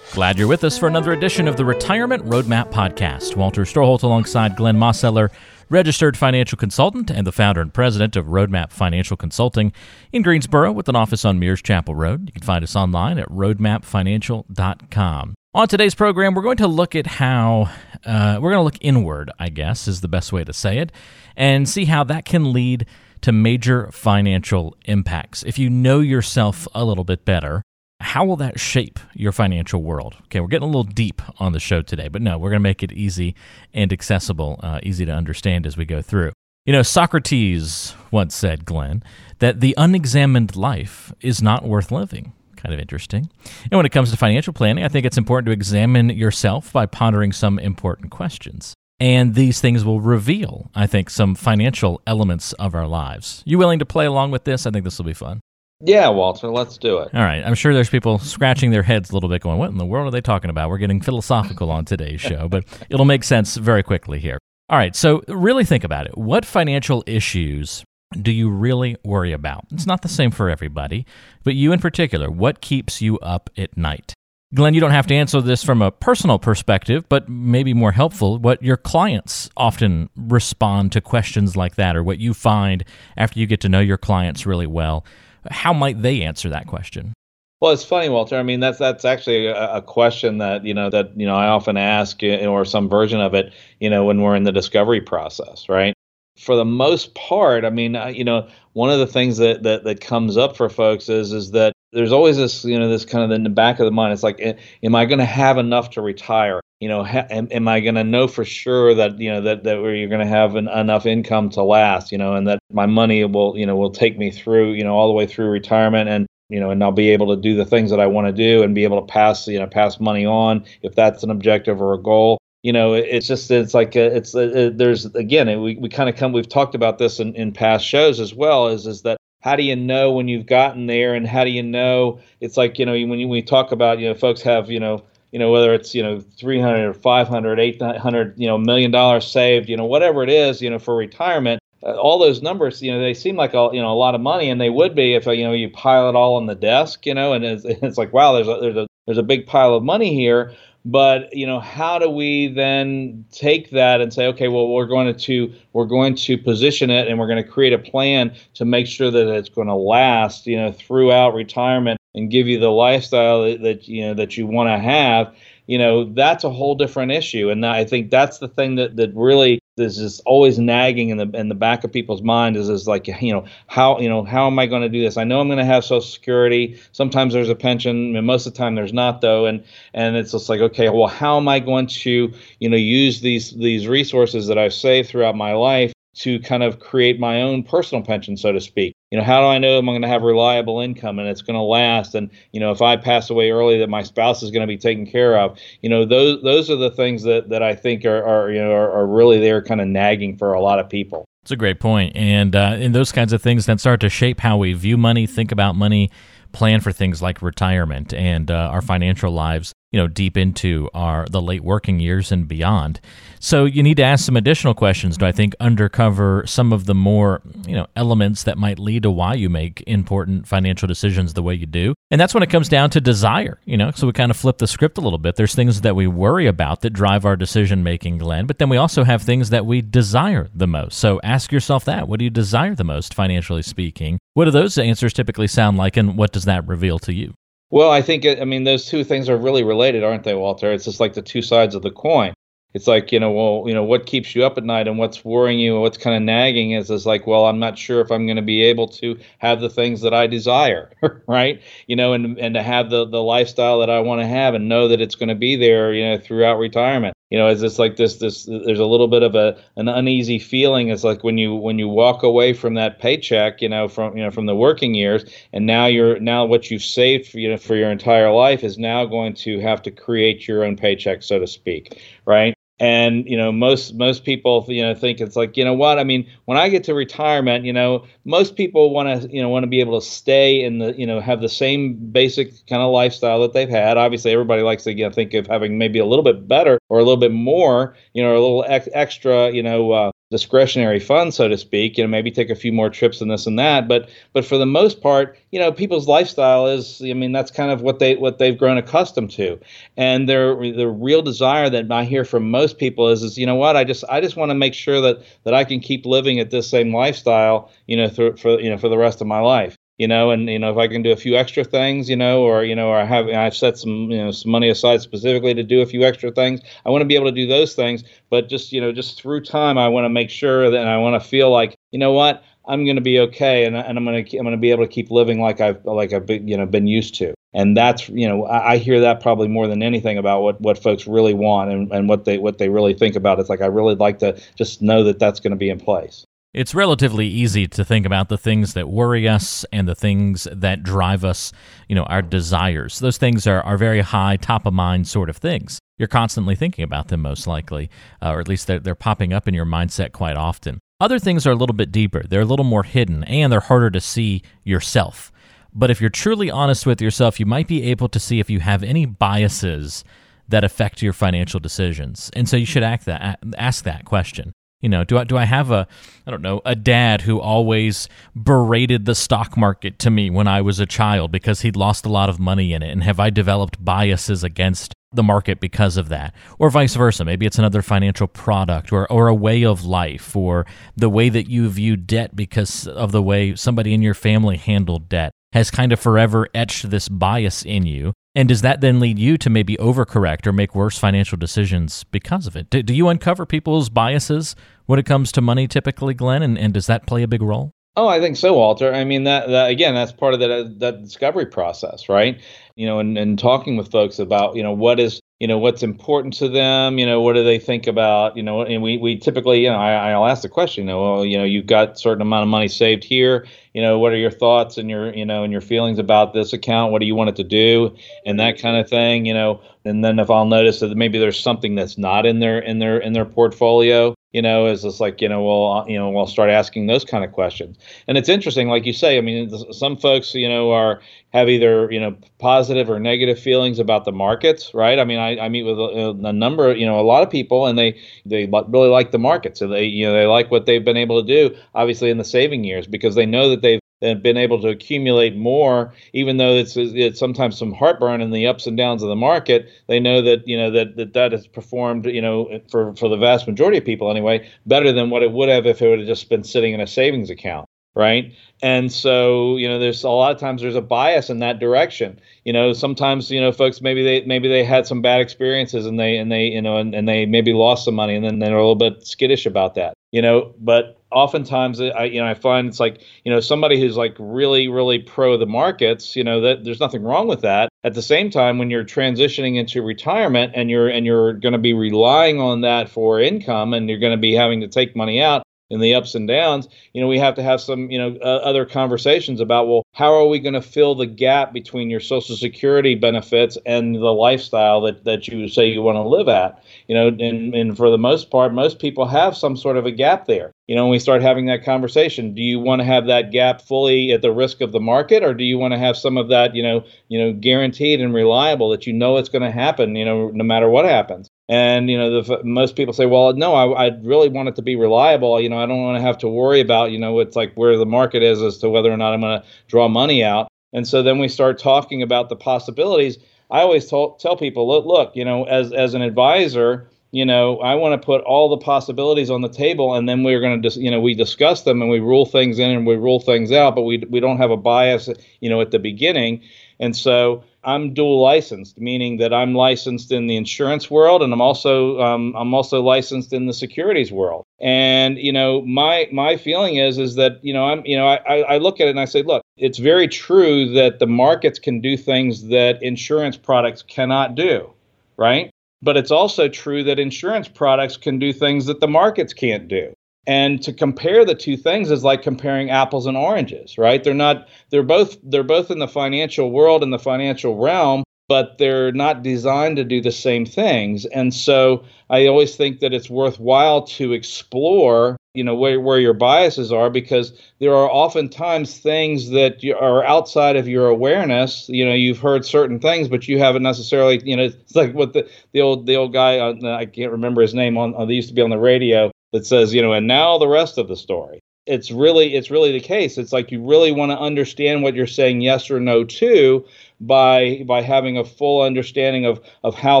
Glad 0.10 0.36
you're 0.36 0.48
with 0.48 0.64
us 0.64 0.76
for 0.76 0.88
another 0.88 1.12
edition 1.12 1.46
of 1.46 1.56
the 1.56 1.64
Retirement 1.64 2.24
Roadmap 2.24 2.72
podcast. 2.72 3.36
Walter 3.36 3.62
Storholt 3.62 4.02
alongside 4.02 4.56
Glenn 4.56 4.76
Mosseller, 4.76 5.30
registered 5.70 6.16
financial 6.16 6.58
consultant 6.58 7.08
and 7.08 7.24
the 7.24 7.30
founder 7.30 7.60
and 7.60 7.72
president 7.72 8.16
of 8.16 8.26
Roadmap 8.26 8.72
Financial 8.72 9.16
Consulting 9.16 9.72
in 10.10 10.22
Greensboro 10.22 10.72
with 10.72 10.88
an 10.88 10.96
office 10.96 11.24
on 11.24 11.38
Mears 11.38 11.62
Chapel 11.62 11.94
Road. 11.94 12.22
You 12.26 12.32
can 12.32 12.42
find 12.42 12.64
us 12.64 12.74
online 12.74 13.20
at 13.20 13.28
roadmapfinancial.com. 13.28 15.34
On 15.54 15.68
today's 15.68 15.94
program, 15.94 16.34
we're 16.34 16.42
going 16.42 16.56
to 16.56 16.66
look 16.66 16.96
at 16.96 17.06
how, 17.06 17.70
uh, 18.04 18.40
we're 18.40 18.50
going 18.50 18.58
to 18.58 18.64
look 18.64 18.78
inward, 18.80 19.30
I 19.38 19.50
guess 19.50 19.86
is 19.86 20.00
the 20.00 20.08
best 20.08 20.32
way 20.32 20.42
to 20.42 20.52
say 20.52 20.78
it, 20.78 20.90
and 21.36 21.68
see 21.68 21.84
how 21.84 22.02
that 22.04 22.24
can 22.24 22.52
lead 22.52 22.86
to 23.22 23.32
major 23.32 23.90
financial 23.92 24.76
impacts. 24.84 25.42
If 25.42 25.58
you 25.58 25.70
know 25.70 26.00
yourself 26.00 26.68
a 26.74 26.84
little 26.84 27.04
bit 27.04 27.24
better, 27.24 27.62
how 28.00 28.24
will 28.24 28.36
that 28.36 28.58
shape 28.58 28.98
your 29.14 29.32
financial 29.32 29.82
world? 29.82 30.16
Okay, 30.24 30.40
we're 30.40 30.48
getting 30.48 30.64
a 30.64 30.66
little 30.66 30.82
deep 30.82 31.22
on 31.40 31.52
the 31.52 31.60
show 31.60 31.82
today, 31.82 32.08
but 32.08 32.20
no, 32.20 32.36
we're 32.36 32.50
going 32.50 32.60
to 32.60 32.68
make 32.68 32.82
it 32.82 32.92
easy 32.92 33.34
and 33.72 33.92
accessible, 33.92 34.58
uh, 34.62 34.80
easy 34.82 35.06
to 35.06 35.12
understand 35.12 35.66
as 35.66 35.76
we 35.76 35.84
go 35.84 36.02
through. 36.02 36.32
You 36.66 36.72
know, 36.72 36.82
Socrates 36.82 37.94
once 38.10 38.34
said, 38.34 38.64
Glenn, 38.64 39.02
that 39.38 39.60
the 39.60 39.74
unexamined 39.76 40.54
life 40.56 41.12
is 41.20 41.42
not 41.42 41.64
worth 41.64 41.90
living. 41.90 42.32
Kind 42.56 42.74
of 42.74 42.80
interesting. 42.80 43.28
And 43.70 43.76
when 43.76 43.86
it 43.86 43.92
comes 43.92 44.10
to 44.12 44.16
financial 44.16 44.52
planning, 44.52 44.84
I 44.84 44.88
think 44.88 45.04
it's 45.04 45.18
important 45.18 45.46
to 45.46 45.52
examine 45.52 46.10
yourself 46.10 46.72
by 46.72 46.86
pondering 46.86 47.32
some 47.32 47.58
important 47.58 48.10
questions. 48.10 48.74
And 49.02 49.34
these 49.34 49.60
things 49.60 49.84
will 49.84 50.00
reveal, 50.00 50.70
I 50.76 50.86
think, 50.86 51.10
some 51.10 51.34
financial 51.34 52.00
elements 52.06 52.52
of 52.52 52.72
our 52.72 52.86
lives. 52.86 53.42
You 53.44 53.58
willing 53.58 53.80
to 53.80 53.84
play 53.84 54.06
along 54.06 54.30
with 54.30 54.44
this? 54.44 54.64
I 54.64 54.70
think 54.70 54.84
this 54.84 54.96
will 54.96 55.04
be 55.04 55.12
fun. 55.12 55.40
Yeah, 55.80 56.08
Walter, 56.10 56.48
let's 56.52 56.78
do 56.78 56.98
it. 56.98 57.12
All 57.12 57.24
right. 57.24 57.42
I'm 57.44 57.56
sure 57.56 57.74
there's 57.74 57.90
people 57.90 58.20
scratching 58.20 58.70
their 58.70 58.84
heads 58.84 59.10
a 59.10 59.14
little 59.14 59.28
bit 59.28 59.42
going, 59.42 59.58
what 59.58 59.70
in 59.70 59.76
the 59.76 59.84
world 59.84 60.06
are 60.06 60.12
they 60.12 60.20
talking 60.20 60.50
about? 60.50 60.70
We're 60.70 60.78
getting 60.78 61.00
philosophical 61.00 61.68
on 61.72 61.84
today's 61.84 62.20
show, 62.20 62.48
but 62.48 62.64
it'll 62.90 63.04
make 63.04 63.24
sense 63.24 63.56
very 63.56 63.82
quickly 63.82 64.20
here. 64.20 64.38
All 64.68 64.78
right. 64.78 64.94
So, 64.94 65.24
really 65.26 65.64
think 65.64 65.82
about 65.82 66.06
it. 66.06 66.16
What 66.16 66.46
financial 66.46 67.02
issues 67.04 67.82
do 68.20 68.30
you 68.30 68.50
really 68.50 68.94
worry 69.04 69.32
about? 69.32 69.64
It's 69.72 69.84
not 69.84 70.02
the 70.02 70.08
same 70.08 70.30
for 70.30 70.48
everybody, 70.48 71.06
but 71.42 71.56
you 71.56 71.72
in 71.72 71.80
particular, 71.80 72.30
what 72.30 72.60
keeps 72.60 73.02
you 73.02 73.18
up 73.18 73.50
at 73.56 73.76
night? 73.76 74.14
Glenn, 74.54 74.74
you 74.74 74.80
don't 74.80 74.90
have 74.90 75.06
to 75.06 75.14
answer 75.14 75.40
this 75.40 75.64
from 75.64 75.80
a 75.80 75.90
personal 75.90 76.38
perspective, 76.38 77.08
but 77.08 77.26
maybe 77.26 77.72
more 77.72 77.92
helpful, 77.92 78.38
what 78.38 78.62
your 78.62 78.76
clients 78.76 79.48
often 79.56 80.10
respond 80.14 80.92
to 80.92 81.00
questions 81.00 81.56
like 81.56 81.76
that, 81.76 81.96
or 81.96 82.02
what 82.02 82.18
you 82.18 82.34
find 82.34 82.84
after 83.16 83.40
you 83.40 83.46
get 83.46 83.62
to 83.62 83.70
know 83.70 83.80
your 83.80 83.96
clients 83.96 84.44
really 84.44 84.66
well. 84.66 85.06
How 85.50 85.72
might 85.72 86.02
they 86.02 86.20
answer 86.20 86.50
that 86.50 86.66
question? 86.66 87.14
Well, 87.62 87.72
it's 87.72 87.84
funny, 87.84 88.10
Walter. 88.10 88.36
I 88.36 88.42
mean, 88.42 88.60
that's 88.60 88.78
that's 88.78 89.06
actually 89.06 89.46
a, 89.46 89.76
a, 89.76 89.80
question 89.80 90.38
that 90.38 90.66
you 90.66 90.74
know 90.74 90.90
that 90.90 91.18
you 91.18 91.24
know 91.24 91.36
I 91.36 91.46
often 91.46 91.78
ask, 91.78 92.22
eh, 92.22 92.40
eh, 92.40 92.46
or 92.46 92.64
some 92.66 92.90
version 92.90 93.20
of 93.20 93.34
it, 93.34 93.54
you 93.80 93.88
know, 93.88 94.04
when 94.04 94.20
we're 94.20 94.36
in 94.36 94.42
the 94.42 94.52
discovery 94.52 95.00
process, 95.00 95.68
right? 95.68 95.94
For 96.36 96.56
the 96.56 96.64
most 96.64 97.14
part, 97.14 97.64
I 97.64 97.70
mean, 97.70 97.96
you 98.12 98.24
know, 98.24 98.48
one 98.72 98.90
of 98.90 98.98
the 98.98 99.06
things 99.06 99.38
that 99.38 99.62
that 99.62 99.84
that 99.84 100.00
comes 100.00 100.36
up 100.36 100.56
for 100.56 100.68
folks 100.68 101.08
is 101.08 101.32
is 101.32 101.52
that 101.52 101.72
there's 101.92 102.12
always 102.12 102.36
this 102.36 102.64
you 102.64 102.78
know 102.78 102.88
this 102.88 103.04
kind 103.04 103.24
of 103.24 103.30
in 103.30 103.44
the 103.44 103.50
back 103.50 103.78
of 103.78 103.84
the 103.84 103.90
mind 103.90 104.12
it's 104.12 104.22
like 104.22 104.40
am 104.82 104.94
i 104.94 105.04
going 105.04 105.18
to 105.18 105.24
have 105.24 105.58
enough 105.58 105.90
to 105.90 106.02
retire? 106.02 106.60
You 106.80 106.88
know 106.88 107.04
ha- 107.04 107.26
am, 107.30 107.46
am, 107.52 107.68
i 107.68 107.78
going 107.78 107.94
to 107.94 108.02
know 108.02 108.26
for 108.26 108.44
sure 108.44 108.94
that 108.94 109.20
you 109.20 109.30
know 109.30 109.40
that 109.42 109.62
that 109.64 109.76
you're 109.76 110.08
going 110.08 110.20
to 110.20 110.26
have 110.26 110.56
an, 110.56 110.66
enough 110.68 111.06
income 111.06 111.48
to 111.50 111.62
last 111.62 112.10
you 112.10 112.18
know 112.18 112.34
and 112.34 112.48
that 112.48 112.58
my 112.72 112.86
money 112.86 113.24
will 113.24 113.56
you 113.56 113.66
know 113.66 113.76
will 113.76 113.92
take 113.92 114.18
me 114.18 114.32
through 114.32 114.72
you 114.72 114.82
know 114.82 114.94
all 114.94 115.06
the 115.06 115.14
way 115.14 115.26
through 115.26 115.48
retirement 115.48 116.08
and 116.08 116.26
you 116.48 116.58
know 116.58 116.70
and 116.70 116.82
i'll 116.82 116.90
be 116.90 117.10
able 117.10 117.32
to 117.34 117.40
do 117.40 117.54
the 117.54 117.64
things 117.64 117.90
that 117.90 118.00
i 118.00 118.06
want 118.06 118.26
to 118.26 118.32
do 118.32 118.64
and 118.64 118.74
be 118.74 118.82
able 118.82 119.00
to 119.00 119.06
pass 119.06 119.46
you 119.46 119.60
know 119.60 119.66
pass 119.68 120.00
money 120.00 120.26
on 120.26 120.64
if 120.82 120.94
that's 120.96 121.22
an 121.22 121.30
objective 121.30 121.80
or 121.80 121.94
a 121.94 121.98
goal. 121.98 122.38
You 122.64 122.72
know 122.72 122.94
it's 122.94 123.26
just 123.26 123.50
it's 123.50 123.74
like 123.74 123.96
a, 123.96 124.16
it's 124.16 124.34
a, 124.36 124.70
there's 124.70 125.04
again 125.16 125.60
we, 125.60 125.76
we 125.76 125.88
kind 125.88 126.08
of 126.08 126.14
come 126.14 126.32
we've 126.32 126.48
talked 126.48 126.76
about 126.76 126.98
this 126.98 127.18
in, 127.18 127.34
in 127.34 127.52
past 127.52 127.84
shows 127.84 128.20
as 128.20 128.34
well 128.34 128.68
is 128.68 128.86
is 128.86 129.02
that 129.02 129.18
how 129.42 129.56
do 129.56 129.62
you 129.62 129.76
know 129.76 130.12
when 130.12 130.28
you've 130.28 130.46
gotten 130.46 130.86
there 130.86 131.14
and 131.14 131.26
how 131.26 131.44
do 131.44 131.50
you 131.50 131.62
know 131.62 132.20
it's 132.40 132.56
like 132.56 132.78
you 132.78 132.86
know 132.86 132.92
when 132.92 133.18
you, 133.18 133.28
we 133.28 133.42
talk 133.42 133.72
about 133.72 133.98
you 133.98 134.08
know 134.08 134.14
folks 134.14 134.40
have 134.40 134.70
you 134.70 134.80
know 134.80 135.02
you 135.32 135.38
know 135.38 135.50
whether 135.50 135.74
it's 135.74 135.94
you 135.94 136.02
know 136.02 136.20
300 136.20 136.88
or 136.88 136.94
500 136.94 137.60
800 137.60 138.34
you 138.38 138.46
know 138.46 138.56
million 138.56 138.90
dollars 138.90 139.26
saved 139.26 139.68
you 139.68 139.76
know 139.76 139.84
whatever 139.84 140.22
it 140.22 140.30
is 140.30 140.62
you 140.62 140.70
know 140.70 140.78
for 140.78 140.96
retirement 140.96 141.60
uh, 141.82 141.92
all 141.94 142.18
those 142.18 142.40
numbers 142.40 142.80
you 142.80 142.92
know 142.92 143.00
they 143.00 143.14
seem 143.14 143.36
like 143.36 143.54
a 143.54 143.70
you 143.72 143.82
know 143.82 143.92
a 143.92 143.94
lot 143.94 144.14
of 144.14 144.20
money 144.20 144.48
and 144.48 144.60
they 144.60 144.70
would 144.70 144.94
be 144.94 145.14
if 145.14 145.26
uh, 145.26 145.32
you 145.32 145.44
know 145.44 145.52
you 145.52 145.68
pile 145.70 146.08
it 146.08 146.14
all 146.14 146.36
on 146.36 146.46
the 146.46 146.54
desk 146.54 147.04
you 147.04 147.14
know 147.14 147.32
and 147.32 147.44
it's, 147.44 147.64
it's 147.64 147.98
like 147.98 148.12
wow 148.12 148.32
there's 148.32 148.48
a, 148.48 148.58
there's 148.60 148.76
a 148.76 148.86
there's 149.06 149.18
a 149.18 149.22
big 149.22 149.46
pile 149.46 149.74
of 149.74 149.82
money 149.82 150.14
here 150.14 150.52
but 150.84 151.34
you 151.34 151.46
know 151.46 151.60
how 151.60 151.98
do 151.98 152.08
we 152.10 152.48
then 152.48 153.24
take 153.30 153.70
that 153.70 154.00
and 154.00 154.12
say 154.12 154.26
okay 154.26 154.48
well 154.48 154.68
we're 154.68 154.86
going 154.86 155.14
to 155.14 155.52
we're 155.72 155.84
going 155.86 156.14
to 156.14 156.36
position 156.36 156.90
it 156.90 157.06
and 157.08 157.18
we're 157.18 157.28
going 157.28 157.42
to 157.42 157.48
create 157.48 157.72
a 157.72 157.78
plan 157.78 158.34
to 158.54 158.64
make 158.64 158.86
sure 158.86 159.10
that 159.10 159.28
it's 159.28 159.48
going 159.48 159.68
to 159.68 159.74
last 159.74 160.46
you 160.46 160.56
know 160.56 160.72
throughout 160.72 161.34
retirement 161.34 161.98
and 162.14 162.30
give 162.30 162.46
you 162.46 162.58
the 162.58 162.70
lifestyle 162.70 163.42
that, 163.44 163.62
that 163.62 163.86
you 163.88 164.04
know 164.04 164.14
that 164.14 164.36
you 164.36 164.46
want 164.46 164.68
to 164.68 164.78
have 164.78 165.34
you 165.66 165.78
know 165.78 166.12
that's 166.12 166.44
a 166.44 166.50
whole 166.50 166.74
different 166.74 167.12
issue 167.12 167.50
and 167.50 167.64
i 167.64 167.84
think 167.84 168.10
that's 168.10 168.38
the 168.38 168.48
thing 168.48 168.76
that 168.76 168.96
that 168.96 169.12
really 169.14 169.62
is 169.78 169.96
just 169.96 170.20
always 170.26 170.58
nagging 170.58 171.08
in 171.08 171.16
the 171.16 171.30
in 171.38 171.48
the 171.48 171.54
back 171.54 171.82
of 171.82 171.92
people's 171.92 172.22
mind 172.22 172.56
is 172.56 172.68
is 172.68 172.86
like 172.86 173.06
you 173.08 173.32
know 173.32 173.44
how 173.68 173.98
you 174.00 174.08
know 174.08 174.22
how 174.22 174.46
am 174.46 174.58
I 174.58 174.66
going 174.66 174.82
to 174.82 174.88
do 174.88 175.00
this? 175.00 175.16
I 175.16 175.24
know 175.24 175.40
I'm 175.40 175.48
going 175.48 175.58
to 175.58 175.64
have 175.64 175.84
Social 175.84 176.02
Security. 176.02 176.78
Sometimes 176.92 177.32
there's 177.32 177.48
a 177.48 177.54
pension, 177.54 178.14
and 178.14 178.26
most 178.26 178.46
of 178.46 178.52
the 178.52 178.58
time 178.58 178.74
there's 178.74 178.92
not 178.92 179.22
though. 179.22 179.46
And 179.46 179.64
and 179.94 180.16
it's 180.16 180.32
just 180.32 180.48
like 180.48 180.60
okay, 180.60 180.90
well, 180.90 181.08
how 181.08 181.38
am 181.38 181.48
I 181.48 181.58
going 181.58 181.86
to 181.86 182.32
you 182.58 182.68
know 182.68 182.76
use 182.76 183.20
these 183.20 183.52
these 183.52 183.88
resources 183.88 184.46
that 184.48 184.58
I've 184.58 184.74
saved 184.74 185.08
throughout 185.08 185.36
my 185.36 185.54
life 185.54 185.92
to 186.16 186.38
kind 186.40 186.62
of 186.62 186.78
create 186.78 187.18
my 187.18 187.40
own 187.40 187.62
personal 187.62 188.04
pension, 188.04 188.36
so 188.36 188.52
to 188.52 188.60
speak. 188.60 188.94
You 189.12 189.18
know, 189.18 189.24
how 189.24 189.40
do 189.40 189.46
I 189.46 189.58
know 189.58 189.76
I'm 189.76 189.84
going 189.84 190.00
to 190.00 190.08
have 190.08 190.22
reliable 190.22 190.80
income 190.80 191.18
and 191.18 191.28
it's 191.28 191.42
going 191.42 191.54
to 191.54 191.62
last? 191.62 192.14
And 192.14 192.30
you 192.52 192.60
know, 192.60 192.70
if 192.70 192.80
I 192.80 192.96
pass 192.96 193.28
away 193.28 193.50
early, 193.50 193.78
that 193.78 193.90
my 193.90 194.02
spouse 194.02 194.42
is 194.42 194.50
going 194.50 194.62
to 194.62 194.66
be 194.66 194.78
taken 194.78 195.04
care 195.04 195.38
of. 195.38 195.58
You 195.82 195.90
know, 195.90 196.06
those 196.06 196.42
those 196.42 196.70
are 196.70 196.76
the 196.76 196.90
things 196.90 197.22
that 197.24 197.50
that 197.50 197.62
I 197.62 197.74
think 197.74 198.06
are, 198.06 198.24
are 198.24 198.50
you 198.50 198.58
know 198.58 198.72
are, 198.72 198.90
are 198.90 199.06
really 199.06 199.38
there, 199.38 199.60
kind 199.60 199.82
of 199.82 199.86
nagging 199.86 200.38
for 200.38 200.54
a 200.54 200.62
lot 200.62 200.78
of 200.78 200.88
people. 200.88 201.26
It's 201.42 201.50
a 201.50 201.56
great 201.56 201.78
point, 201.78 202.16
and 202.16 202.56
uh, 202.56 202.76
and 202.78 202.94
those 202.94 203.12
kinds 203.12 203.34
of 203.34 203.42
things 203.42 203.66
that 203.66 203.80
start 203.80 204.00
to 204.00 204.08
shape 204.08 204.40
how 204.40 204.56
we 204.56 204.72
view 204.72 204.96
money, 204.96 205.26
think 205.26 205.52
about 205.52 205.76
money, 205.76 206.10
plan 206.52 206.80
for 206.80 206.90
things 206.90 207.20
like 207.20 207.42
retirement 207.42 208.14
and 208.14 208.50
uh, 208.50 208.70
our 208.72 208.80
financial 208.80 209.30
lives 209.30 209.74
you 209.92 210.00
know 210.00 210.08
deep 210.08 210.36
into 210.36 210.90
our 210.94 211.26
the 211.26 211.40
late 211.40 211.62
working 211.62 212.00
years 212.00 212.32
and 212.32 212.48
beyond. 212.48 213.00
So 213.38 213.64
you 213.64 213.82
need 213.82 213.96
to 213.96 214.02
ask 214.02 214.24
some 214.24 214.36
additional 214.36 214.74
questions. 214.74 215.18
To 215.18 215.26
i 215.26 215.32
think 215.32 215.54
undercover 215.60 216.44
some 216.46 216.72
of 216.72 216.86
the 216.86 216.94
more 216.94 217.42
you 217.66 217.74
know 217.74 217.86
elements 217.94 218.42
that 218.44 218.58
might 218.58 218.78
lead 218.78 219.04
to 219.04 219.10
why 219.10 219.34
you 219.34 219.48
make 219.48 219.82
important 219.86 220.48
financial 220.48 220.88
decisions 220.88 221.34
the 221.34 221.42
way 221.42 221.54
you 221.54 221.66
do? 221.66 221.94
And 222.10 222.20
that's 222.20 222.34
when 222.34 222.42
it 222.42 222.50
comes 222.50 222.68
down 222.68 222.90
to 222.90 223.00
desire 223.00 223.60
you 223.64 223.76
know? 223.76 223.90
So 223.94 224.06
we 224.06 224.12
kind 224.12 224.30
of 224.30 224.36
flip 224.36 224.58
the 224.58 224.66
script 224.66 224.98
a 224.98 225.00
little 225.00 225.18
bit. 225.18 225.36
There's 225.36 225.54
things 225.54 225.82
that 225.82 225.94
we 225.94 226.06
worry 226.06 226.46
about 226.46 226.80
that 226.80 226.90
drive 226.90 227.24
our 227.24 227.36
decision 227.36 227.82
making 227.82 228.18
glenn 228.18 228.46
but 228.46 228.58
then 228.58 228.68
we 228.68 228.76
also 228.76 229.04
have 229.04 229.22
things 229.22 229.50
that 229.50 229.66
we 229.66 229.82
desire 229.82 230.48
the 230.54 230.66
most. 230.66 230.98
So 230.98 231.20
ask 231.22 231.52
yourself 231.52 231.84
that. 231.84 232.08
What 232.08 232.18
do 232.18 232.24
you 232.24 232.30
desire 232.30 232.74
the 232.74 232.84
most 232.84 233.14
financially 233.14 233.62
speaking? 233.62 234.18
What 234.34 234.46
do 234.46 234.50
those 234.50 234.78
answers 234.78 235.12
typically 235.12 235.46
sound 235.46 235.76
like 235.76 235.96
and 235.96 236.16
what 236.16 236.32
does 236.32 236.46
that 236.46 236.66
reveal 236.66 236.98
to 237.00 237.12
you 237.12 237.34
well, 237.72 237.90
I 237.90 238.02
think 238.02 238.26
uh, 238.26 238.36
I 238.40 238.44
mean 238.44 238.64
those 238.64 238.86
two 238.86 239.02
things 239.02 239.28
are 239.30 239.36
really 239.36 239.64
related, 239.64 240.04
aren't 240.04 240.24
they, 240.24 240.34
Walter? 240.34 240.70
It's 240.72 240.84
just 240.84 241.00
like 241.00 241.14
the 241.14 241.22
two 241.22 241.40
sides 241.40 241.74
of 241.74 241.82
the 241.82 241.90
coin. 241.90 242.34
It's 242.74 242.86
like 242.86 243.12
you 243.12 243.18
know, 243.18 243.32
well, 243.32 243.64
you 243.66 243.74
know, 243.74 243.82
what 243.82 244.06
keeps 244.06 244.34
you 244.34 244.44
up 244.44 244.58
at 244.58 244.64
night 244.64 244.86
and 244.88 244.98
what's 244.98 245.24
worrying 245.24 245.58
you, 245.58 245.80
what's 245.80 245.96
kind 245.96 246.14
of 246.14 246.22
nagging 246.22 246.72
is 246.72 246.90
is 246.90 247.06
like, 247.06 247.26
well, 247.26 247.46
I'm 247.46 247.58
not 247.58 247.78
sure 247.78 248.02
if 248.02 248.12
I'm 248.12 248.26
going 248.26 248.36
to 248.36 248.42
be 248.42 248.62
able 248.62 248.88
to 248.88 249.18
have 249.38 249.60
the 249.62 249.70
things 249.70 250.02
that 250.02 250.12
I 250.12 250.26
desire, 250.26 250.92
right? 251.26 251.62
You 251.86 251.96
know, 251.96 252.12
and 252.12 252.38
and 252.38 252.54
to 252.54 252.62
have 252.62 252.90
the 252.90 253.06
the 253.06 253.22
lifestyle 253.22 253.80
that 253.80 253.90
I 253.90 254.00
want 254.00 254.20
to 254.20 254.26
have 254.26 254.54
and 254.54 254.68
know 254.68 254.88
that 254.88 255.00
it's 255.00 255.14
going 255.14 255.30
to 255.30 255.34
be 255.34 255.56
there, 255.56 255.94
you 255.94 256.04
know, 256.04 256.18
throughout 256.18 256.58
retirement 256.58 257.16
you 257.32 257.38
know, 257.38 257.48
is 257.48 257.62
this 257.62 257.78
like 257.78 257.96
this 257.96 258.16
this 258.16 258.44
there's 258.44 258.78
a 258.78 258.84
little 258.84 259.08
bit 259.08 259.22
of 259.22 259.34
a 259.34 259.56
an 259.76 259.88
uneasy 259.88 260.38
feeling. 260.38 260.90
It's 260.90 261.02
like 261.02 261.24
when 261.24 261.38
you 261.38 261.54
when 261.54 261.78
you 261.78 261.88
walk 261.88 262.22
away 262.22 262.52
from 262.52 262.74
that 262.74 262.98
paycheck, 262.98 263.62
you 263.62 263.70
know, 263.70 263.88
from 263.88 264.14
you 264.14 264.22
know 264.22 264.30
from 264.30 264.44
the 264.44 264.54
working 264.54 264.92
years, 264.92 265.24
and 265.54 265.64
now 265.64 265.86
you're 265.86 266.20
now 266.20 266.44
what 266.44 266.70
you've 266.70 266.84
saved 266.84 267.30
for 267.30 267.38
you 267.38 267.48
know 267.48 267.56
for 267.56 267.74
your 267.74 267.90
entire 267.90 268.30
life 268.30 268.62
is 268.62 268.76
now 268.76 269.06
going 269.06 269.32
to 269.32 269.58
have 269.60 269.80
to 269.80 269.90
create 269.90 270.46
your 270.46 270.62
own 270.62 270.76
paycheck, 270.76 271.22
so 271.22 271.38
to 271.38 271.46
speak, 271.46 272.02
right? 272.26 272.54
And 272.82 273.24
you 273.28 273.36
know 273.36 273.52
most 273.52 273.94
most 273.94 274.24
people 274.24 274.64
you 274.66 274.82
know 274.82 274.92
think 274.92 275.20
it's 275.20 275.36
like 275.36 275.56
you 275.56 275.64
know 275.64 275.72
what? 275.72 276.00
I 276.00 276.04
mean 276.04 276.28
when 276.46 276.58
i 276.58 276.68
get 276.68 276.82
to 276.84 276.94
retirement 276.94 277.64
you 277.64 277.72
know 277.72 278.04
most 278.24 278.56
people 278.56 278.92
want 278.92 279.22
to 279.22 279.32
you 279.32 279.40
know 279.40 279.48
want 279.48 279.62
to 279.62 279.68
be 279.68 279.78
able 279.78 279.98
to 280.00 280.04
stay 280.04 280.62
in 280.64 280.78
the 280.78 280.92
you 280.98 281.06
know 281.06 281.20
have 281.20 281.40
the 281.40 281.48
same 281.48 281.94
basic 281.94 282.48
kind 282.66 282.82
of 282.82 282.90
lifestyle 282.90 283.40
that 283.42 283.52
they've 283.52 283.68
had. 283.68 283.96
Obviously 283.96 284.32
everybody 284.32 284.62
likes 284.62 284.82
to 284.84 284.92
you 284.92 285.04
know, 285.04 285.12
think 285.12 285.32
of 285.34 285.46
having 285.46 285.78
maybe 285.78 286.00
a 286.00 286.06
little 286.06 286.24
bit 286.24 286.48
better 286.48 286.80
or 286.88 286.98
a 286.98 287.02
little 287.04 287.16
bit 287.16 287.32
more 287.32 287.94
you 288.14 288.22
know 288.22 288.32
a 288.32 288.42
little 288.42 288.64
ex- 288.66 288.88
extra 288.92 289.50
you 289.52 289.62
know 289.62 289.92
uh, 289.92 290.10
discretionary 290.32 290.98
fund, 290.98 291.32
so 291.32 291.46
to 291.46 291.56
speak. 291.56 291.96
You 291.96 292.02
know, 292.02 292.08
maybe 292.08 292.32
take 292.32 292.50
a 292.50 292.56
few 292.56 292.72
more 292.72 292.90
trips 292.90 293.20
and 293.20 293.30
this 293.30 293.46
and 293.46 293.56
that. 293.60 293.86
But 293.86 294.10
but 294.32 294.44
for 294.44 294.58
the 294.58 294.66
most 294.66 295.00
part, 295.00 295.38
you 295.52 295.60
know, 295.60 295.70
people's 295.70 296.08
lifestyle 296.08 296.66
is. 296.66 297.00
I 297.00 297.12
mean, 297.12 297.30
that's 297.30 297.52
kind 297.52 297.70
of 297.70 297.82
what 297.82 298.00
they 298.00 298.16
what 298.16 298.38
they've 298.38 298.58
grown 298.58 298.78
accustomed 298.78 299.30
to, 299.32 299.60
and 299.96 300.28
their 300.28 300.56
the 300.56 300.88
real 300.88 301.22
desire 301.22 301.70
that 301.70 301.92
I 301.92 302.02
hear 302.02 302.24
from 302.24 302.50
most 302.50 302.78
people 302.78 303.08
is 303.08 303.22
is 303.22 303.38
you 303.38 303.46
know 303.46 303.54
what 303.54 303.76
I 303.76 303.84
just 303.84 304.02
I 304.08 304.20
just 304.20 304.36
want 304.36 304.50
to 304.50 304.56
make 304.56 304.74
sure 304.74 305.00
that 305.02 305.22
that 305.44 305.54
I 305.54 305.62
can 305.62 305.78
keep 305.78 306.04
living 306.04 306.40
at 306.40 306.50
this 306.50 306.68
same 306.68 306.92
lifestyle. 306.92 307.70
You 307.86 307.98
know, 307.98 308.08
through, 308.08 308.38
for 308.38 308.60
you 308.60 308.70
know 308.70 308.78
for 308.78 308.88
the 308.88 308.98
rest 308.98 309.20
of 309.20 309.28
my 309.28 309.38
life 309.38 309.76
you 309.98 310.08
know, 310.08 310.30
and 310.30 310.48
you 310.48 310.58
know 310.58 310.70
if 310.70 310.78
I 310.78 310.88
can 310.88 311.02
do 311.02 311.12
a 311.12 311.16
few 311.16 311.36
extra 311.36 311.64
things, 311.64 312.08
you 312.08 312.16
know, 312.16 312.42
or 312.42 312.64
you 312.64 312.74
know, 312.74 312.88
or 312.88 312.98
I 312.98 313.04
have 313.04 313.28
I've 313.28 313.54
set 313.54 313.78
some 313.78 314.10
you 314.10 314.18
know 314.18 314.30
some 314.30 314.50
money 314.50 314.68
aside 314.68 315.00
specifically 315.00 315.54
to 315.54 315.62
do 315.62 315.80
a 315.80 315.86
few 315.86 316.02
extra 316.02 316.30
things. 316.30 316.60
I 316.84 316.90
want 316.90 317.02
to 317.02 317.06
be 317.06 317.14
able 317.14 317.26
to 317.26 317.32
do 317.32 317.46
those 317.46 317.74
things, 317.74 318.04
but 318.30 318.48
just 318.48 318.72
you 318.72 318.80
know, 318.80 318.92
just 318.92 319.20
through 319.20 319.42
time, 319.42 319.78
I 319.78 319.88
want 319.88 320.04
to 320.04 320.08
make 320.08 320.30
sure 320.30 320.70
that 320.70 320.86
I 320.86 320.96
want 320.98 321.20
to 321.20 321.28
feel 321.28 321.50
like 321.50 321.76
you 321.90 321.98
know 321.98 322.12
what 322.12 322.42
I'm 322.66 322.84
going 322.84 322.96
to 322.96 323.02
be 323.02 323.18
okay, 323.20 323.64
and, 323.64 323.76
and 323.76 323.98
I'm 323.98 324.04
going 324.04 324.24
to 324.24 324.36
I'm 324.36 324.44
going 324.44 324.56
to 324.56 324.60
be 324.60 324.70
able 324.70 324.84
to 324.84 324.90
keep 324.90 325.10
living 325.10 325.40
like 325.40 325.60
I've 325.60 325.84
like 325.84 326.12
I've 326.12 326.26
been, 326.26 326.46
you 326.48 326.56
know 326.56 326.66
been 326.66 326.86
used 326.86 327.14
to. 327.16 327.34
And 327.54 327.76
that's 327.76 328.08
you 328.08 328.26
know 328.26 328.44
I, 328.46 328.72
I 328.72 328.76
hear 328.78 329.00
that 329.00 329.20
probably 329.20 329.48
more 329.48 329.66
than 329.66 329.82
anything 329.82 330.16
about 330.16 330.42
what, 330.42 330.60
what 330.60 330.82
folks 330.82 331.06
really 331.06 331.34
want 331.34 331.70
and, 331.70 331.92
and 331.92 332.08
what 332.08 332.24
they 332.24 332.38
what 332.38 332.58
they 332.58 332.68
really 332.68 332.94
think 332.94 333.16
about. 333.16 333.40
It's 333.40 333.50
like 333.50 333.60
I 333.60 333.66
really 333.66 333.94
like 333.94 334.20
to 334.20 334.40
just 334.56 334.80
know 334.80 335.04
that 335.04 335.18
that's 335.18 335.40
going 335.40 335.50
to 335.50 335.56
be 335.56 335.70
in 335.70 335.78
place. 335.78 336.24
It's 336.54 336.74
relatively 336.74 337.26
easy 337.26 337.66
to 337.66 337.82
think 337.82 338.04
about 338.04 338.28
the 338.28 338.36
things 338.36 338.74
that 338.74 338.90
worry 338.90 339.26
us 339.26 339.64
and 339.72 339.88
the 339.88 339.94
things 339.94 340.46
that 340.52 340.82
drive 340.82 341.24
us, 341.24 341.50
you 341.88 341.94
know, 341.94 342.02
our 342.04 342.20
desires. 342.20 342.98
Those 342.98 343.16
things 343.16 343.46
are, 343.46 343.62
are 343.62 343.78
very 343.78 344.02
high, 344.02 344.36
top 344.36 344.66
of 344.66 344.74
mind 344.74 345.08
sort 345.08 345.30
of 345.30 345.38
things. 345.38 345.78
You're 345.96 346.08
constantly 346.08 346.54
thinking 346.54 346.82
about 346.82 347.08
them, 347.08 347.22
most 347.22 347.46
likely, 347.46 347.88
uh, 348.20 348.32
or 348.32 348.40
at 348.40 348.48
least 348.48 348.66
they're, 348.66 348.80
they're 348.80 348.94
popping 348.94 349.32
up 349.32 349.48
in 349.48 349.54
your 349.54 349.64
mindset 349.64 350.12
quite 350.12 350.36
often. 350.36 350.78
Other 351.00 351.18
things 351.18 351.46
are 351.46 351.52
a 351.52 351.56
little 351.56 351.74
bit 351.74 351.90
deeper, 351.90 352.22
they're 352.22 352.42
a 352.42 352.44
little 352.44 352.66
more 352.66 352.82
hidden, 352.82 353.24
and 353.24 353.50
they're 353.50 353.60
harder 353.60 353.90
to 353.90 354.00
see 354.00 354.42
yourself. 354.62 355.32
But 355.72 355.90
if 355.90 356.02
you're 356.02 356.10
truly 356.10 356.50
honest 356.50 356.84
with 356.84 357.00
yourself, 357.00 357.40
you 357.40 357.46
might 357.46 357.66
be 357.66 357.84
able 357.84 358.10
to 358.10 358.20
see 358.20 358.40
if 358.40 358.50
you 358.50 358.60
have 358.60 358.82
any 358.82 359.06
biases 359.06 360.04
that 360.48 360.64
affect 360.64 361.00
your 361.00 361.14
financial 361.14 361.60
decisions. 361.60 362.30
And 362.34 362.46
so 362.46 362.58
you 362.58 362.66
should 362.66 362.82
ask 362.82 363.04
that, 363.06 363.38
ask 363.56 363.84
that 363.84 364.04
question. 364.04 364.52
You 364.82 364.88
know, 364.88 365.04
do 365.04 365.16
I 365.16 365.24
do 365.24 365.38
I 365.38 365.44
have 365.44 365.70
a 365.70 365.86
I 366.26 366.30
don't 366.30 366.42
know, 366.42 366.60
a 366.64 366.74
dad 366.74 367.22
who 367.22 367.40
always 367.40 368.08
berated 368.34 369.06
the 369.06 369.14
stock 369.14 369.56
market 369.56 369.98
to 370.00 370.10
me 370.10 370.28
when 370.28 370.48
I 370.48 370.60
was 370.60 370.80
a 370.80 370.86
child 370.86 371.32
because 371.32 371.62
he'd 371.62 371.76
lost 371.76 372.04
a 372.04 372.10
lot 372.10 372.28
of 372.28 372.38
money 372.38 372.72
in 372.72 372.82
it 372.82 372.90
and 372.90 373.02
have 373.04 373.20
I 373.20 373.30
developed 373.30 373.82
biases 373.82 374.44
against 374.44 374.92
the 375.14 375.22
market 375.22 375.60
because 375.60 375.96
of 375.96 376.08
that? 376.08 376.34
Or 376.58 376.68
vice 376.68 376.94
versa, 376.96 377.24
maybe 377.24 377.46
it's 377.46 377.58
another 377.58 377.80
financial 377.80 378.26
product 378.26 378.92
or 378.92 379.10
or 379.10 379.28
a 379.28 379.34
way 379.34 379.64
of 379.64 379.84
life 379.84 380.34
or 380.34 380.66
the 380.96 381.08
way 381.08 381.28
that 381.28 381.48
you 381.48 381.68
view 381.68 381.96
debt 381.96 382.34
because 382.34 382.86
of 382.88 383.12
the 383.12 383.22
way 383.22 383.54
somebody 383.54 383.94
in 383.94 384.02
your 384.02 384.14
family 384.14 384.56
handled 384.56 385.08
debt 385.08 385.32
has 385.52 385.70
kind 385.70 385.92
of 385.92 386.00
forever 386.00 386.48
etched 386.54 386.90
this 386.90 387.08
bias 387.08 387.62
in 387.62 387.86
you 387.86 388.12
and 388.34 388.48
does 388.48 388.62
that 388.62 388.80
then 388.80 388.98
lead 389.00 389.18
you 389.18 389.36
to 389.38 389.50
maybe 389.50 389.76
overcorrect 389.76 390.46
or 390.46 390.52
make 390.52 390.74
worse 390.74 390.98
financial 390.98 391.36
decisions 391.36 392.04
because 392.04 392.46
of 392.46 392.56
it? 392.56 392.70
Do, 392.70 392.82
do 392.82 392.94
you 392.94 393.08
uncover 393.08 393.44
people's 393.44 393.90
biases 393.90 394.56
when 394.86 394.98
it 394.98 395.06
comes 395.06 395.32
to 395.32 395.40
money 395.40 395.68
typically, 395.68 396.14
Glenn? 396.14 396.42
And, 396.42 396.58
and 396.58 396.72
does 396.72 396.86
that 396.86 397.06
play 397.06 397.22
a 397.22 397.28
big 397.28 397.42
role? 397.42 397.72
Oh, 397.94 398.08
I 398.08 398.20
think 398.20 398.38
so, 398.38 398.54
Walter. 398.54 398.94
I 398.94 399.04
mean 399.04 399.24
that, 399.24 399.48
that 399.48 399.70
again, 399.70 399.94
that's 399.94 400.12
part 400.12 400.32
of 400.32 400.40
that 400.40 400.76
that 400.78 401.02
discovery 401.02 401.44
process, 401.44 402.08
right? 402.08 402.40
You 402.74 402.86
know, 402.86 402.98
and, 402.98 403.18
and 403.18 403.38
talking 403.38 403.76
with 403.76 403.90
folks 403.90 404.18
about, 404.18 404.56
you 404.56 404.62
know, 404.62 404.72
what 404.72 404.98
is 404.98 405.20
you 405.42 405.48
know 405.48 405.58
what's 405.58 405.82
important 405.82 406.34
to 406.34 406.48
them 406.48 406.98
you 407.00 407.04
know 407.04 407.20
what 407.20 407.32
do 407.32 407.42
they 407.42 407.58
think 407.58 407.88
about 407.88 408.36
you 408.36 408.44
know 408.44 408.62
and 408.62 408.80
we, 408.80 408.96
we 408.98 409.18
typically 409.18 409.64
you 409.64 409.70
know 409.70 409.76
I, 409.76 410.12
i'll 410.12 410.24
ask 410.26 410.42
the 410.42 410.48
question 410.48 410.84
you 410.84 410.92
know 410.92 411.02
well 411.02 411.24
you 411.24 411.36
know 411.36 411.42
you've 411.42 411.66
got 411.66 411.98
certain 411.98 412.22
amount 412.22 412.44
of 412.44 412.48
money 412.48 412.68
saved 412.68 413.02
here 413.02 413.44
you 413.74 413.82
know 413.82 413.98
what 413.98 414.12
are 414.12 414.16
your 414.16 414.30
thoughts 414.30 414.78
and 414.78 414.90
your 414.90 415.14
you 415.14 415.24
know 415.24 415.42
and 415.44 415.52
your 415.52 415.60
feelings 415.60 415.98
about 415.98 416.32
this 416.32 416.52
account 416.52 416.92
what 416.92 417.00
do 417.00 417.06
you 417.06 417.14
want 417.14 417.30
it 417.30 417.36
to 417.36 417.44
do 417.44 417.94
and 418.26 418.38
that 418.38 418.58
kind 418.58 418.76
of 418.76 418.88
thing 418.88 419.24
you 419.26 419.34
know 419.34 419.60
and 419.84 420.04
then 420.04 420.18
if 420.18 420.30
i'll 420.30 420.46
notice 420.46 420.80
that 420.80 420.96
maybe 420.96 421.18
there's 421.18 421.38
something 421.38 421.74
that's 421.74 421.98
not 421.98 422.26
in 422.26 422.40
their 422.40 422.58
in 422.58 422.78
their 422.78 422.98
in 422.98 423.12
their 423.12 423.24
portfolio 423.24 424.14
you 424.32 424.40
know, 424.40 424.66
is 424.66 424.82
just 424.82 424.98
like, 424.98 425.20
you 425.20 425.28
know, 425.28 425.42
well, 425.42 425.72
uh, 425.72 425.86
you 425.86 425.98
know, 425.98 426.10
we'll 426.10 426.26
start 426.26 426.48
asking 426.48 426.86
those 426.86 427.04
kind 427.04 427.22
of 427.22 427.32
questions. 427.32 427.76
And 428.08 428.16
it's 428.16 428.30
interesting, 428.30 428.68
like 428.68 428.86
you 428.86 428.92
say, 428.92 429.18
I 429.18 429.20
mean, 429.20 429.50
some 429.72 429.96
folks, 429.96 430.34
you 430.34 430.48
know, 430.48 430.72
are 430.72 431.00
have 431.32 431.48
either, 431.48 431.90
you 431.90 432.00
know, 432.00 432.16
positive 432.38 432.90
or 432.90 432.98
negative 432.98 433.38
feelings 433.38 433.78
about 433.78 434.04
the 434.04 434.12
markets, 434.12 434.72
right? 434.74 434.98
I 434.98 435.04
mean, 435.04 435.18
I, 435.18 435.38
I 435.38 435.48
meet 435.48 435.62
with 435.62 435.78
a, 435.78 436.18
a 436.24 436.32
number, 436.32 436.74
you 436.74 436.86
know, 436.86 436.98
a 436.98 437.02
lot 437.02 437.22
of 437.22 437.30
people 437.30 437.66
and 437.66 437.78
they, 437.78 437.98
they 438.26 438.46
really 438.46 438.88
like 438.88 439.12
the 439.12 439.18
market. 439.18 439.56
So 439.56 439.68
they, 439.68 439.84
you 439.84 440.06
know, 440.06 440.12
they 440.14 440.26
like 440.26 440.50
what 440.50 440.66
they've 440.66 440.84
been 440.84 440.96
able 440.96 441.22
to 441.22 441.26
do, 441.26 441.54
obviously 441.74 442.10
in 442.10 442.18
the 442.18 442.24
saving 442.24 442.64
years, 442.64 442.86
because 442.86 443.14
they 443.14 443.26
know 443.26 443.50
that 443.50 443.61
and 444.02 444.22
been 444.22 444.36
able 444.36 444.60
to 444.60 444.68
accumulate 444.68 445.36
more, 445.36 445.92
even 446.12 446.36
though 446.36 446.54
it's, 446.54 446.76
it's 446.76 447.18
sometimes 447.18 447.56
some 447.56 447.72
heartburn 447.72 448.20
in 448.20 448.30
the 448.30 448.46
ups 448.46 448.66
and 448.66 448.76
downs 448.76 449.02
of 449.02 449.08
the 449.08 449.16
market. 449.16 449.70
They 449.86 450.00
know 450.00 450.20
that 450.22 450.46
you 450.46 450.56
know 450.56 450.70
that 450.72 450.96
that, 450.96 451.12
that 451.14 451.32
has 451.32 451.46
performed, 451.46 452.06
you 452.06 452.20
know, 452.20 452.60
for 452.70 452.94
for 452.96 453.08
the 453.08 453.16
vast 453.16 453.46
majority 453.46 453.78
of 453.78 453.84
people 453.84 454.10
anyway, 454.10 454.48
better 454.66 454.92
than 454.92 455.10
what 455.10 455.22
it 455.22 455.32
would 455.32 455.48
have 455.48 455.66
if 455.66 455.80
it 455.80 455.88
would 455.88 456.00
have 456.00 456.08
just 456.08 456.28
been 456.28 456.44
sitting 456.44 456.74
in 456.74 456.80
a 456.80 456.86
savings 456.86 457.30
account 457.30 457.68
right? 457.94 458.34
And 458.62 458.92
so 458.92 459.56
you 459.56 459.68
know 459.68 459.78
there's 459.78 460.04
a 460.04 460.08
lot 460.08 460.32
of 460.32 460.38
times 460.38 460.62
there's 460.62 460.76
a 460.76 460.80
bias 460.80 461.30
in 461.30 461.40
that 461.40 461.58
direction. 461.58 462.20
You 462.44 462.52
know 462.52 462.72
sometimes 462.72 463.30
you 463.30 463.40
know 463.40 463.52
folks 463.52 463.80
maybe 463.80 464.02
they 464.02 464.24
maybe 464.26 464.48
they 464.48 464.64
had 464.64 464.86
some 464.86 465.02
bad 465.02 465.20
experiences 465.20 465.86
and 465.86 465.98
they 465.98 466.16
and 466.16 466.30
they 466.30 466.46
you 466.46 466.62
know 466.62 466.78
and, 466.78 466.94
and 466.94 467.08
they 467.08 467.26
maybe 467.26 467.52
lost 467.52 467.84
some 467.84 467.94
money 467.94 468.14
and 468.14 468.24
then 468.24 468.38
they're 468.38 468.54
a 468.54 468.60
little 468.60 468.74
bit 468.76 469.06
skittish 469.06 469.46
about 469.46 469.74
that 469.74 469.94
you 470.12 470.22
know? 470.22 470.54
But 470.60 470.98
oftentimes 471.10 471.80
I 471.80 472.04
you 472.04 472.20
know 472.20 472.26
I 472.26 472.34
find 472.34 472.68
it's 472.68 472.78
like 472.78 473.02
you 473.24 473.32
know 473.32 473.40
somebody 473.40 473.80
who's 473.80 473.96
like 473.96 474.14
really 474.18 474.68
really 474.68 474.98
pro 474.98 475.36
the 475.36 475.46
markets 475.46 476.16
you 476.16 476.24
know 476.24 476.40
that 476.42 476.64
there's 476.64 476.80
nothing 476.80 477.02
wrong 477.02 477.26
with 477.26 477.40
that. 477.40 477.68
At 477.84 477.94
the 477.94 478.02
same 478.02 478.30
time 478.30 478.58
when 478.58 478.70
you're 478.70 478.84
transitioning 478.84 479.56
into 479.56 479.82
retirement 479.82 480.52
and 480.54 480.70
you're 480.70 480.88
and 480.88 481.04
you're 481.04 481.32
going 481.32 481.52
to 481.52 481.58
be 481.58 481.72
relying 481.72 482.40
on 482.40 482.60
that 482.60 482.88
for 482.88 483.20
income 483.20 483.74
and 483.74 483.88
you're 483.88 483.98
going 483.98 484.12
to 484.12 484.20
be 484.20 484.34
having 484.34 484.60
to 484.60 484.68
take 484.68 484.94
money 484.94 485.20
out 485.20 485.42
in 485.72 485.80
the 485.80 485.94
ups 485.94 486.14
and 486.14 486.28
downs, 486.28 486.68
you 486.92 487.00
know, 487.00 487.08
we 487.08 487.18
have 487.18 487.34
to 487.34 487.42
have 487.42 487.60
some, 487.60 487.90
you 487.90 487.98
know, 487.98 488.14
uh, 488.20 488.40
other 488.44 488.66
conversations 488.66 489.40
about, 489.40 489.66
well, 489.66 489.82
how 489.94 490.12
are 490.12 490.26
we 490.26 490.38
going 490.38 490.52
to 490.52 490.60
fill 490.60 490.94
the 490.94 491.06
gap 491.06 491.52
between 491.54 491.88
your 491.88 491.98
Social 491.98 492.36
Security 492.36 492.94
benefits 492.94 493.56
and 493.64 493.94
the 493.94 494.12
lifestyle 494.12 494.82
that, 494.82 495.04
that 495.04 495.26
you 495.28 495.48
say 495.48 495.66
you 495.66 495.80
want 495.80 495.96
to 495.96 496.02
live 496.02 496.28
at? 496.28 496.62
You 496.88 496.94
know, 496.94 497.08
and, 497.08 497.54
and 497.54 497.76
for 497.76 497.90
the 497.90 497.96
most 497.96 498.30
part, 498.30 498.52
most 498.52 498.80
people 498.80 499.06
have 499.06 499.34
some 499.34 499.56
sort 499.56 499.78
of 499.78 499.86
a 499.86 499.90
gap 499.90 500.26
there. 500.26 500.52
You 500.66 500.76
know, 500.76 500.84
when 500.84 500.92
we 500.92 500.98
start 500.98 501.22
having 501.22 501.46
that 501.46 501.64
conversation, 501.64 502.34
do 502.34 502.42
you 502.42 502.60
want 502.60 502.80
to 502.80 502.86
have 502.86 503.06
that 503.06 503.32
gap 503.32 503.62
fully 503.62 504.12
at 504.12 504.20
the 504.20 504.30
risk 504.30 504.60
of 504.60 504.72
the 504.72 504.80
market, 504.80 505.24
or 505.24 505.32
do 505.32 505.42
you 505.42 505.56
want 505.56 505.72
to 505.72 505.78
have 505.78 505.96
some 505.96 506.18
of 506.18 506.28
that, 506.28 506.54
you 506.54 506.62
know, 506.62 506.84
you 507.08 507.18
know, 507.18 507.32
guaranteed 507.32 508.00
and 508.00 508.12
reliable 508.12 508.68
that 508.70 508.86
you 508.86 508.92
know 508.92 509.16
it's 509.16 509.30
going 509.30 509.42
to 509.42 509.50
happen, 509.50 509.96
you 509.96 510.04
know, 510.04 510.28
no 510.28 510.44
matter 510.44 510.68
what 510.68 510.84
happens? 510.84 511.28
And 511.52 511.90
you 511.90 511.98
know, 511.98 512.22
the, 512.22 512.42
most 512.44 512.76
people 512.76 512.94
say, 512.94 513.04
"Well, 513.04 513.34
no, 513.34 513.52
I, 513.52 513.88
I 513.88 513.90
really 514.02 514.30
want 514.30 514.48
it 514.48 514.56
to 514.56 514.62
be 514.62 514.74
reliable. 514.74 515.38
You 515.38 515.50
know, 515.50 515.58
I 515.58 515.66
don't 515.66 515.82
want 515.82 515.98
to 515.98 516.02
have 516.02 516.16
to 516.18 516.28
worry 516.28 516.60
about, 516.60 516.92
you 516.92 516.98
know, 516.98 517.20
it's 517.20 517.36
like 517.36 517.52
where 517.56 517.76
the 517.76 517.84
market 517.84 518.22
is 518.22 518.40
as 518.40 518.56
to 518.58 518.70
whether 518.70 518.90
or 518.90 518.96
not 518.96 519.12
I'm 519.12 519.20
going 519.20 519.38
to 519.38 519.46
draw 519.68 519.86
money 519.86 520.24
out." 520.24 520.48
And 520.72 520.88
so 520.88 521.02
then 521.02 521.18
we 521.18 521.28
start 521.28 521.58
talking 521.58 522.00
about 522.00 522.30
the 522.30 522.36
possibilities. 522.36 523.18
I 523.50 523.60
always 523.60 523.86
tell, 523.86 524.12
tell 524.12 524.34
people, 524.34 524.66
look, 524.66 524.86
look, 524.86 525.14
you 525.14 525.26
know, 525.26 525.44
as 525.44 525.74
as 525.74 525.92
an 525.92 526.00
advisor, 526.00 526.88
you 527.10 527.26
know, 527.26 527.58
I 527.58 527.74
want 527.74 528.00
to 528.00 528.06
put 528.06 528.22
all 528.22 528.48
the 528.48 528.56
possibilities 528.56 529.28
on 529.28 529.42
the 529.42 529.50
table, 529.50 529.94
and 529.94 530.08
then 530.08 530.22
we're 530.22 530.40
going 530.40 530.62
to, 530.62 530.66
dis- 530.66 530.78
you 530.78 530.90
know, 530.90 531.02
we 531.02 531.12
discuss 531.12 531.64
them 531.64 531.82
and 531.82 531.90
we 531.90 532.00
rule 532.00 532.24
things 532.24 532.58
in 532.58 532.70
and 532.70 532.86
we 532.86 532.96
rule 532.96 533.20
things 533.20 533.52
out, 533.52 533.74
but 533.74 533.82
we 533.82 534.02
we 534.08 534.20
don't 534.20 534.38
have 534.38 534.50
a 534.50 534.56
bias, 534.56 535.10
you 535.40 535.50
know, 535.50 535.60
at 535.60 535.70
the 535.70 535.78
beginning. 535.78 536.40
And 536.80 536.96
so 536.96 537.44
I'm 537.64 537.94
dual 537.94 538.20
licensed, 538.20 538.80
meaning 538.80 539.18
that 539.18 539.32
I'm 539.32 539.54
licensed 539.54 540.10
in 540.10 540.26
the 540.26 540.36
insurance 540.36 540.90
world 540.90 541.22
and 541.22 541.32
I'm 541.32 541.40
also 541.40 542.00
um, 542.00 542.34
I'm 542.36 542.54
also 542.54 542.82
licensed 542.82 543.32
in 543.32 543.46
the 543.46 543.52
securities 543.52 544.10
world. 544.10 544.44
And 544.60 545.18
you 545.18 545.32
know, 545.32 545.62
my 545.62 546.08
my 546.12 546.36
feeling 546.36 546.76
is 546.76 546.98
is 546.98 547.14
that 547.16 547.44
you 547.44 547.52
know 547.52 547.64
I'm 547.64 547.84
you 547.86 547.96
know 547.96 548.06
I, 548.06 548.40
I 548.42 548.58
look 548.58 548.80
at 548.80 548.86
it 548.86 548.90
and 548.90 549.00
I 549.00 549.04
say, 549.04 549.22
look, 549.22 549.42
it's 549.56 549.78
very 549.78 550.08
true 550.08 550.72
that 550.74 550.98
the 550.98 551.06
markets 551.06 551.58
can 551.58 551.80
do 551.80 551.96
things 551.96 552.48
that 552.48 552.82
insurance 552.82 553.36
products 553.36 553.82
cannot 553.82 554.34
do, 554.34 554.72
right? 555.16 555.50
But 555.82 555.96
it's 555.96 556.10
also 556.10 556.48
true 556.48 556.84
that 556.84 556.98
insurance 556.98 557.48
products 557.48 557.96
can 557.96 558.18
do 558.18 558.32
things 558.32 558.66
that 558.66 558.80
the 558.80 558.88
markets 558.88 559.32
can't 559.32 559.68
do. 559.68 559.92
And 560.26 560.62
to 560.62 560.72
compare 560.72 561.24
the 561.24 561.34
two 561.34 561.56
things 561.56 561.90
is 561.90 562.04
like 562.04 562.22
comparing 562.22 562.70
apples 562.70 563.06
and 563.06 563.16
oranges, 563.16 563.76
right? 563.76 564.02
They're 564.02 564.14
not 564.14 564.48
they're 564.70 564.84
both 564.84 565.16
they're 565.24 565.42
both 565.42 565.70
in 565.70 565.80
the 565.80 565.88
financial 565.88 566.52
world 566.52 566.82
in 566.84 566.90
the 566.90 566.98
financial 566.98 567.56
realm, 567.56 568.04
but 568.28 568.56
they're 568.58 568.92
not 568.92 569.24
designed 569.24 569.76
to 569.76 569.84
do 569.84 570.00
the 570.00 570.12
same 570.12 570.46
things. 570.46 571.06
And 571.06 571.34
so 571.34 571.84
I 572.08 572.28
always 572.28 572.54
think 572.54 572.80
that 572.80 572.92
it's 572.92 573.10
worthwhile 573.10 573.82
to 573.98 574.12
explore, 574.12 575.16
you 575.34 575.42
know, 575.42 575.56
where, 575.56 575.80
where 575.80 575.98
your 575.98 576.14
biases 576.14 576.72
are 576.72 576.88
because 576.88 577.32
there 577.58 577.74
are 577.74 577.90
oftentimes 577.90 578.78
things 578.78 579.30
that 579.30 579.64
are 579.78 580.04
outside 580.04 580.54
of 580.54 580.68
your 580.68 580.86
awareness. 580.86 581.68
You 581.68 581.84
know, 581.84 581.94
you've 581.94 582.20
heard 582.20 582.46
certain 582.46 582.78
things, 582.78 583.08
but 583.08 583.26
you 583.26 583.40
haven't 583.40 583.64
necessarily, 583.64 584.22
you 584.24 584.36
know, 584.36 584.44
it's 584.44 584.76
like 584.76 584.94
what 584.94 585.14
the, 585.14 585.28
the 585.52 585.62
old 585.62 585.86
the 585.86 585.96
old 585.96 586.12
guy, 586.12 586.38
uh, 586.38 586.54
I 586.64 586.86
can't 586.86 587.10
remember 587.10 587.42
his 587.42 587.54
name 587.54 587.76
on, 587.76 587.94
uh, 587.96 588.04
they 588.04 588.14
used 588.14 588.28
to 588.28 588.34
be 588.34 588.42
on 588.42 588.50
the 588.50 588.58
radio 588.58 589.10
that 589.32 589.46
says, 589.46 589.74
you 589.74 589.82
know, 589.82 589.92
and 589.92 590.06
now 590.06 590.38
the 590.38 590.48
rest 590.48 590.78
of 590.78 590.88
the 590.88 590.96
story. 590.96 591.40
It's 591.64 591.92
really 591.92 592.34
it's 592.34 592.50
really 592.50 592.72
the 592.72 592.80
case. 592.80 593.18
It's 593.18 593.32
like 593.32 593.52
you 593.52 593.64
really 593.64 593.92
want 593.92 594.10
to 594.10 594.18
understand 594.18 594.82
what 594.82 594.96
you're 594.96 595.06
saying 595.06 595.42
yes 595.42 595.70
or 595.70 595.78
no 595.78 596.02
to 596.02 596.64
by 597.02 597.62
by 597.66 597.82
having 597.82 598.16
a 598.16 598.24
full 598.24 598.62
understanding 598.62 599.26
of 599.26 599.40
of 599.64 599.74
how 599.74 600.00